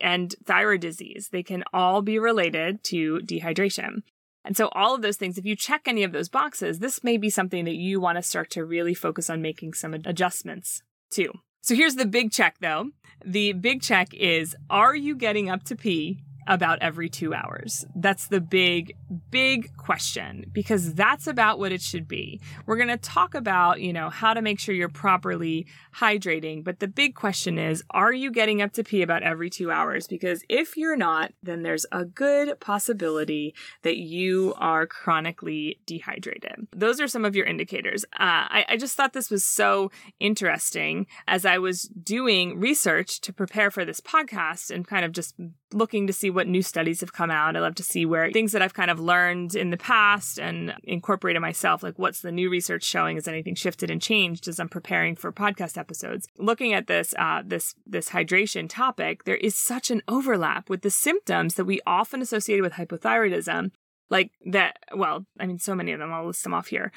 and 0.00 0.34
thyroid 0.44 0.80
disease, 0.80 1.30
they 1.32 1.42
can 1.42 1.64
all 1.72 2.02
be 2.02 2.18
related 2.18 2.84
to 2.84 3.18
dehydration. 3.20 4.02
And 4.44 4.56
so, 4.56 4.68
all 4.72 4.94
of 4.94 5.02
those 5.02 5.16
things, 5.16 5.38
if 5.38 5.44
you 5.44 5.54
check 5.54 5.82
any 5.86 6.02
of 6.02 6.12
those 6.12 6.28
boxes, 6.28 6.80
this 6.80 7.04
may 7.04 7.16
be 7.16 7.30
something 7.30 7.64
that 7.64 7.76
you 7.76 8.00
want 8.00 8.16
to 8.16 8.22
start 8.22 8.50
to 8.50 8.64
really 8.64 8.94
focus 8.94 9.30
on 9.30 9.40
making 9.40 9.74
some 9.74 9.94
adjustments 9.94 10.82
to. 11.10 11.32
So 11.64 11.76
here's 11.76 11.94
the 11.94 12.06
big 12.06 12.32
check 12.32 12.56
though. 12.60 12.90
The 13.24 13.52
big 13.52 13.82
check 13.82 14.12
is 14.14 14.56
Are 14.68 14.96
you 14.96 15.14
getting 15.14 15.48
up 15.48 15.62
to 15.64 15.76
pee 15.76 16.18
about 16.46 16.80
every 16.80 17.08
two 17.08 17.34
hours? 17.34 17.84
That's 17.94 18.28
the 18.28 18.40
big, 18.40 18.96
big 19.30 19.76
question 19.76 20.46
because 20.52 20.94
that's 20.94 21.26
about 21.26 21.58
what 21.58 21.72
it 21.72 21.82
should 21.82 22.08
be. 22.08 22.40
We're 22.66 22.76
going 22.76 22.88
to 22.88 22.96
talk 22.96 23.34
about, 23.34 23.80
you 23.80 23.92
know, 23.92 24.10
how 24.10 24.34
to 24.34 24.42
make 24.42 24.58
sure 24.58 24.74
you're 24.74 24.88
properly 24.88 25.66
hydrating. 25.96 26.64
But 26.64 26.80
the 26.80 26.88
big 26.88 27.14
question 27.14 27.58
is, 27.58 27.82
are 27.90 28.12
you 28.12 28.30
getting 28.30 28.62
up 28.62 28.72
to 28.72 28.84
pee 28.84 29.02
about 29.02 29.22
every 29.22 29.50
two 29.50 29.70
hours? 29.70 30.06
Because 30.06 30.42
if 30.48 30.76
you're 30.76 30.96
not, 30.96 31.32
then 31.42 31.62
there's 31.62 31.86
a 31.92 32.04
good 32.04 32.58
possibility 32.60 33.54
that 33.82 33.96
you 33.96 34.54
are 34.58 34.86
chronically 34.86 35.78
dehydrated. 35.86 36.66
Those 36.74 37.00
are 37.00 37.08
some 37.08 37.24
of 37.24 37.36
your 37.36 37.46
indicators. 37.46 38.04
Uh, 38.14 38.48
I, 38.48 38.64
I 38.70 38.76
just 38.76 38.96
thought 38.96 39.12
this 39.12 39.30
was 39.30 39.44
so 39.44 39.90
interesting 40.18 41.06
as 41.26 41.44
I 41.44 41.58
was 41.58 41.82
doing 41.82 42.58
research 42.58 43.20
to 43.22 43.32
prepare 43.32 43.70
for 43.70 43.84
this 43.84 44.00
podcast 44.00 44.70
and 44.70 44.86
kind 44.86 45.04
of 45.04 45.12
just 45.12 45.34
looking 45.72 46.06
to 46.06 46.12
see 46.12 46.30
what 46.32 46.48
new 46.48 46.62
studies 46.62 47.00
have 47.00 47.12
come 47.12 47.30
out. 47.30 47.56
I 47.56 47.60
love 47.60 47.74
to 47.76 47.82
see 47.82 48.06
where 48.06 48.30
things 48.30 48.52
that 48.52 48.62
I've 48.62 48.74
kind 48.74 48.90
of 48.90 49.00
learned 49.00 49.54
in 49.54 49.70
the 49.70 49.76
past 49.76 50.38
and 50.38 50.74
incorporated 50.84 51.42
myself, 51.42 51.82
like 51.82 51.98
what's 51.98 52.20
the 52.20 52.32
new 52.32 52.50
research 52.50 52.84
showing? 52.84 53.16
Has 53.16 53.28
anything 53.28 53.54
shifted 53.54 53.90
and 53.90 54.00
changed 54.00 54.48
as 54.48 54.58
I'm 54.58 54.68
preparing 54.68 55.16
for 55.16 55.32
podcast 55.32 55.78
episodes? 55.78 56.28
Looking 56.38 56.72
at 56.72 56.86
this, 56.86 57.14
uh, 57.18 57.42
this, 57.44 57.74
this 57.86 58.10
hydration 58.10 58.68
topic, 58.68 59.24
there 59.24 59.36
is 59.36 59.54
such 59.54 59.90
an 59.90 60.02
overlap 60.08 60.68
with 60.68 60.82
the 60.82 60.90
symptoms 60.90 61.54
that 61.54 61.64
we 61.64 61.80
often 61.86 62.22
associate 62.22 62.62
with 62.62 62.74
hypothyroidism 62.74 63.70
like 64.12 64.30
that 64.44 64.76
well 64.94 65.24
i 65.40 65.46
mean 65.46 65.58
so 65.58 65.74
many 65.74 65.90
of 65.90 65.98
them 65.98 66.12
i'll 66.12 66.26
list 66.26 66.44
them 66.44 66.54
off 66.54 66.68
here 66.68 66.92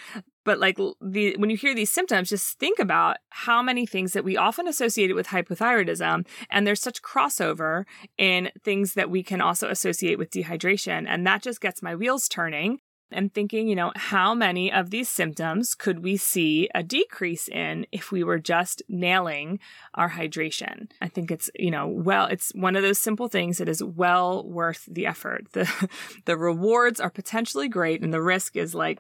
but 0.46 0.60
like 0.60 0.78
the 1.02 1.36
when 1.38 1.50
you 1.50 1.58
hear 1.58 1.76
these 1.76 1.92
symptoms 1.92 2.30
just 2.30 2.58
think 2.58 2.80
about 2.80 3.18
how 3.30 3.62
many 3.62 3.86
things 3.86 4.14
that 4.14 4.24
we 4.24 4.38
often 4.38 4.68
associate 4.68 5.14
with 5.14 5.28
hypothyroidism 5.28 6.26
and 6.50 6.66
there's 6.66 6.82
such 6.82 7.02
crossover 7.02 7.84
in 8.18 8.50
things 8.64 8.94
that 8.94 9.10
we 9.10 9.22
can 9.22 9.42
also 9.42 9.70
associate 9.70 10.18
with 10.18 10.32
dehydration 10.32 11.06
and 11.08 11.28
that 11.28 11.42
just 11.42 11.60
gets 11.60 11.82
my 11.82 11.94
wheels 11.96 12.30
turning 12.30 12.80
and 13.12 13.34
thinking, 13.34 13.68
you 13.68 13.76
know, 13.76 13.92
how 13.96 14.34
many 14.34 14.72
of 14.72 14.90
these 14.90 15.10
symptoms 15.10 15.76
could 15.76 16.04
we 16.04 16.18
see 16.18 16.70
a 16.74 16.84
decrease 16.84 17.48
in 17.48 17.86
if 17.92 18.12
we 18.12 18.24
were 18.24 18.40
just 18.40 18.82
nailing 18.90 19.60
our 19.94 20.12
hydration? 20.12 20.90
I 21.02 21.08
think 21.08 21.32
it's, 21.32 21.50
you 21.56 21.72
know, 21.72 21.88
well, 21.88 22.26
it's 22.26 22.52
one 22.56 22.76
of 22.76 22.84
those 22.84 23.00
simple 23.00 23.28
things 23.28 23.58
that 23.60 23.70
is 23.70 23.84
well 23.84 24.48
worth 24.48 24.86
the 24.90 25.06
effort. 25.06 25.46
The 25.56 25.90
the 26.26 26.38
rewards 26.38 27.00
are 27.00 27.10
potentially 27.10 27.70
great 27.70 28.02
and 28.02 28.14
the 28.14 28.22
risk 28.22 28.58
is 28.58 28.76
like 28.76 29.00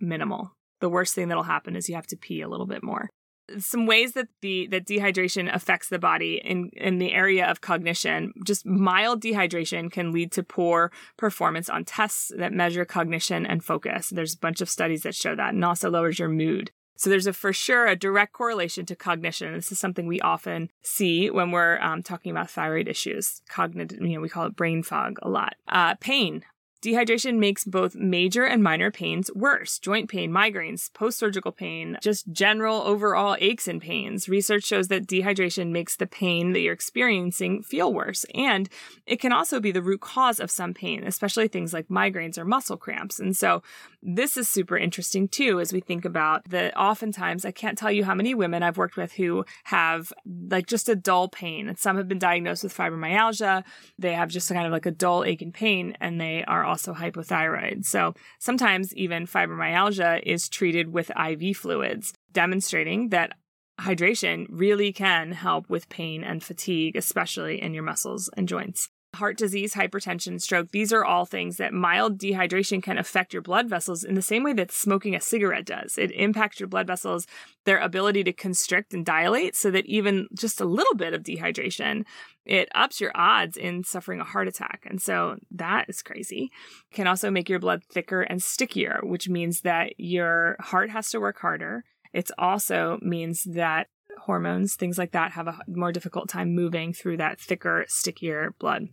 minimal. 0.00 0.52
The 0.80 0.88
worst 0.88 1.14
thing 1.14 1.28
that'll 1.28 1.44
happen 1.44 1.76
is 1.76 1.88
you 1.88 1.94
have 1.94 2.06
to 2.08 2.16
pee 2.16 2.40
a 2.40 2.48
little 2.48 2.66
bit 2.66 2.82
more 2.82 3.10
some 3.58 3.86
ways 3.86 4.12
that 4.12 4.28
the 4.42 4.66
that 4.66 4.86
dehydration 4.86 5.52
affects 5.54 5.88
the 5.88 5.98
body 5.98 6.40
in 6.44 6.70
in 6.74 6.98
the 6.98 7.12
area 7.12 7.46
of 7.46 7.60
cognition 7.60 8.32
just 8.44 8.66
mild 8.66 9.22
dehydration 9.22 9.90
can 9.90 10.12
lead 10.12 10.30
to 10.30 10.42
poor 10.42 10.92
performance 11.16 11.70
on 11.70 11.84
tests 11.84 12.30
that 12.36 12.52
measure 12.52 12.84
cognition 12.84 13.46
and 13.46 13.64
focus 13.64 14.10
there's 14.10 14.34
a 14.34 14.38
bunch 14.38 14.60
of 14.60 14.68
studies 14.68 15.02
that 15.02 15.14
show 15.14 15.34
that 15.34 15.54
and 15.54 15.64
also 15.64 15.90
lowers 15.90 16.18
your 16.18 16.28
mood 16.28 16.70
so 16.98 17.08
there's 17.10 17.28
a 17.28 17.32
for 17.32 17.52
sure 17.52 17.86
a 17.86 17.94
direct 17.94 18.32
correlation 18.32 18.84
to 18.86 18.96
cognition. 18.96 19.54
This 19.54 19.70
is 19.70 19.78
something 19.78 20.08
we 20.08 20.20
often 20.20 20.68
see 20.82 21.30
when 21.30 21.52
we're 21.52 21.78
um, 21.78 22.02
talking 22.02 22.32
about 22.32 22.50
thyroid 22.50 22.88
issues. 22.88 23.40
Cognitive, 23.48 24.00
you 24.00 24.14
know, 24.14 24.20
we 24.20 24.28
call 24.28 24.46
it 24.46 24.56
brain 24.56 24.82
fog 24.82 25.16
a 25.22 25.28
lot. 25.28 25.54
Uh, 25.68 25.94
pain. 25.94 26.42
Dehydration 26.82 27.38
makes 27.38 27.64
both 27.64 27.96
major 27.96 28.44
and 28.44 28.62
minor 28.62 28.90
pains 28.90 29.30
worse 29.34 29.78
joint 29.78 30.08
pain, 30.08 30.30
migraines, 30.30 30.92
post 30.94 31.18
surgical 31.18 31.50
pain, 31.50 31.98
just 32.00 32.30
general 32.30 32.82
overall 32.82 33.36
aches 33.40 33.66
and 33.66 33.82
pains. 33.82 34.28
Research 34.28 34.64
shows 34.64 34.88
that 34.88 35.06
dehydration 35.06 35.70
makes 35.70 35.96
the 35.96 36.06
pain 36.06 36.52
that 36.52 36.60
you're 36.60 36.72
experiencing 36.72 37.62
feel 37.62 37.92
worse. 37.92 38.24
And 38.34 38.68
it 39.06 39.20
can 39.20 39.32
also 39.32 39.58
be 39.58 39.72
the 39.72 39.82
root 39.82 40.00
cause 40.00 40.38
of 40.38 40.50
some 40.50 40.72
pain, 40.72 41.04
especially 41.04 41.48
things 41.48 41.72
like 41.72 41.88
migraines 41.88 42.38
or 42.38 42.44
muscle 42.44 42.76
cramps. 42.76 43.18
And 43.18 43.36
so 43.36 43.62
this 44.02 44.36
is 44.36 44.48
super 44.48 44.76
interesting 44.76 45.28
too, 45.28 45.60
as 45.60 45.72
we 45.72 45.80
think 45.80 46.04
about 46.04 46.48
that 46.50 46.76
oftentimes 46.76 47.44
I 47.44 47.50
can't 47.50 47.76
tell 47.76 47.90
you 47.90 48.04
how 48.04 48.14
many 48.14 48.34
women 48.34 48.62
I've 48.62 48.78
worked 48.78 48.96
with 48.96 49.12
who 49.12 49.44
have 49.64 50.12
like 50.26 50.66
just 50.66 50.88
a 50.88 50.96
dull 50.96 51.28
pain. 51.28 51.68
And 51.68 51.78
some 51.78 51.96
have 51.96 52.08
been 52.08 52.18
diagnosed 52.18 52.62
with 52.62 52.76
fibromyalgia. 52.76 53.64
They 53.98 54.14
have 54.14 54.28
just 54.28 54.52
kind 54.52 54.66
of 54.66 54.72
like 54.72 54.86
a 54.86 54.90
dull 54.90 55.24
ache 55.24 55.42
and 55.42 55.52
pain 55.52 55.96
and 56.00 56.20
they 56.20 56.44
are 56.44 56.64
also 56.64 56.94
hypothyroid. 56.94 57.84
So 57.84 58.14
sometimes 58.38 58.94
even 58.94 59.26
fibromyalgia 59.26 60.22
is 60.22 60.48
treated 60.48 60.92
with 60.92 61.10
IV 61.10 61.56
fluids, 61.56 62.14
demonstrating 62.32 63.08
that 63.08 63.32
hydration 63.80 64.46
really 64.50 64.92
can 64.92 65.32
help 65.32 65.68
with 65.68 65.88
pain 65.88 66.24
and 66.24 66.42
fatigue, 66.42 66.96
especially 66.96 67.60
in 67.60 67.74
your 67.74 67.84
muscles 67.84 68.28
and 68.36 68.48
joints 68.48 68.88
heart 69.18 69.36
disease, 69.36 69.74
hypertension, 69.74 70.40
stroke, 70.40 70.70
these 70.70 70.92
are 70.92 71.04
all 71.04 71.26
things 71.26 71.56
that 71.58 71.72
mild 71.72 72.18
dehydration 72.18 72.82
can 72.82 72.98
affect 72.98 73.32
your 73.32 73.42
blood 73.42 73.68
vessels 73.68 74.02
in 74.02 74.14
the 74.14 74.22
same 74.22 74.42
way 74.42 74.52
that 74.54 74.72
smoking 74.72 75.14
a 75.14 75.20
cigarette 75.20 75.66
does. 75.66 75.98
It 75.98 76.10
impacts 76.12 76.58
your 76.58 76.68
blood 76.68 76.86
vessels, 76.86 77.26
their 77.64 77.78
ability 77.78 78.24
to 78.24 78.32
constrict 78.32 78.94
and 78.94 79.04
dilate, 79.04 79.54
so 79.54 79.70
that 79.70 79.86
even 79.86 80.28
just 80.34 80.60
a 80.60 80.64
little 80.64 80.94
bit 80.94 81.14
of 81.14 81.22
dehydration, 81.22 82.04
it 82.44 82.68
ups 82.74 83.00
your 83.00 83.12
odds 83.14 83.56
in 83.56 83.84
suffering 83.84 84.20
a 84.20 84.24
heart 84.24 84.48
attack. 84.48 84.86
And 84.88 85.00
so 85.00 85.36
that 85.50 85.86
is 85.88 86.02
crazy. 86.02 86.50
It 86.90 86.94
can 86.94 87.06
also 87.06 87.30
make 87.30 87.48
your 87.48 87.58
blood 87.58 87.82
thicker 87.92 88.22
and 88.22 88.42
stickier, 88.42 89.00
which 89.02 89.28
means 89.28 89.60
that 89.60 89.98
your 89.98 90.56
heart 90.60 90.90
has 90.90 91.10
to 91.10 91.20
work 91.20 91.38
harder. 91.40 91.84
It 92.12 92.30
also 92.38 92.98
means 93.02 93.44
that 93.44 93.88
hormones, 94.22 94.74
things 94.74 94.98
like 94.98 95.12
that, 95.12 95.32
have 95.32 95.46
a 95.46 95.60
more 95.68 95.92
difficult 95.92 96.28
time 96.28 96.54
moving 96.54 96.92
through 96.92 97.18
that 97.18 97.40
thicker, 97.40 97.84
stickier 97.88 98.54
blood. 98.58 98.88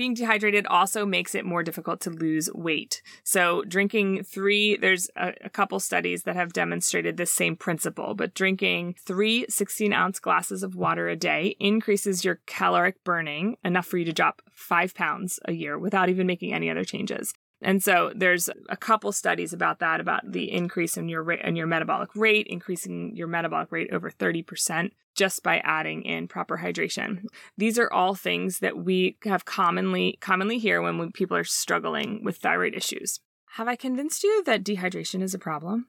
Being 0.00 0.14
dehydrated 0.14 0.66
also 0.66 1.04
makes 1.04 1.34
it 1.34 1.44
more 1.44 1.62
difficult 1.62 2.00
to 2.00 2.10
lose 2.10 2.48
weight. 2.54 3.02
So, 3.22 3.62
drinking 3.68 4.22
three, 4.22 4.78
there's 4.78 5.10
a, 5.14 5.34
a, 5.44 5.50
couple 5.50 5.78
studies 5.78 6.22
that 6.22 6.36
have 6.36 6.54
demonstrated 6.54 7.18
this 7.18 7.30
same 7.30 7.54
principle, 7.54 8.14
but 8.14 8.32
drinking 8.32 8.94
three 8.98 9.44
16 9.50 9.92
ounce 9.92 10.18
glasses 10.18 10.62
of 10.62 10.74
water 10.74 11.10
a 11.10 11.16
day 11.16 11.54
increases 11.60 12.24
your 12.24 12.40
caloric 12.46 13.04
burning 13.04 13.58
enough 13.62 13.84
for 13.84 13.98
you 13.98 14.06
to 14.06 14.12
drop 14.14 14.40
five 14.50 14.94
pounds 14.94 15.38
a 15.44 15.52
year 15.52 15.78
without 15.78 16.08
even 16.08 16.26
making 16.26 16.54
any 16.54 16.70
other 16.70 16.82
changes. 16.82 17.34
And 17.62 17.82
so 17.82 18.12
there's 18.14 18.48
a 18.68 18.76
couple 18.76 19.12
studies 19.12 19.52
about 19.52 19.80
that, 19.80 20.00
about 20.00 20.32
the 20.32 20.50
increase 20.50 20.96
in 20.96 21.08
your 21.08 21.22
rate 21.22 21.40
in 21.44 21.56
your 21.56 21.66
metabolic 21.66 22.10
rate, 22.14 22.46
increasing 22.48 23.14
your 23.14 23.26
metabolic 23.26 23.70
rate 23.70 23.90
over 23.92 24.10
30% 24.10 24.90
just 25.14 25.42
by 25.42 25.58
adding 25.58 26.02
in 26.02 26.28
proper 26.28 26.58
hydration. 26.58 27.24
These 27.58 27.78
are 27.78 27.92
all 27.92 28.14
things 28.14 28.60
that 28.60 28.78
we 28.78 29.16
have 29.24 29.44
commonly 29.44 30.18
commonly 30.20 30.58
hear 30.58 30.80
when 30.80 30.98
we, 30.98 31.10
people 31.10 31.36
are 31.36 31.44
struggling 31.44 32.24
with 32.24 32.38
thyroid 32.38 32.74
issues. 32.74 33.20
Have 33.54 33.68
I 33.68 33.76
convinced 33.76 34.22
you 34.22 34.42
that 34.44 34.64
dehydration 34.64 35.22
is 35.22 35.34
a 35.34 35.38
problem? 35.38 35.88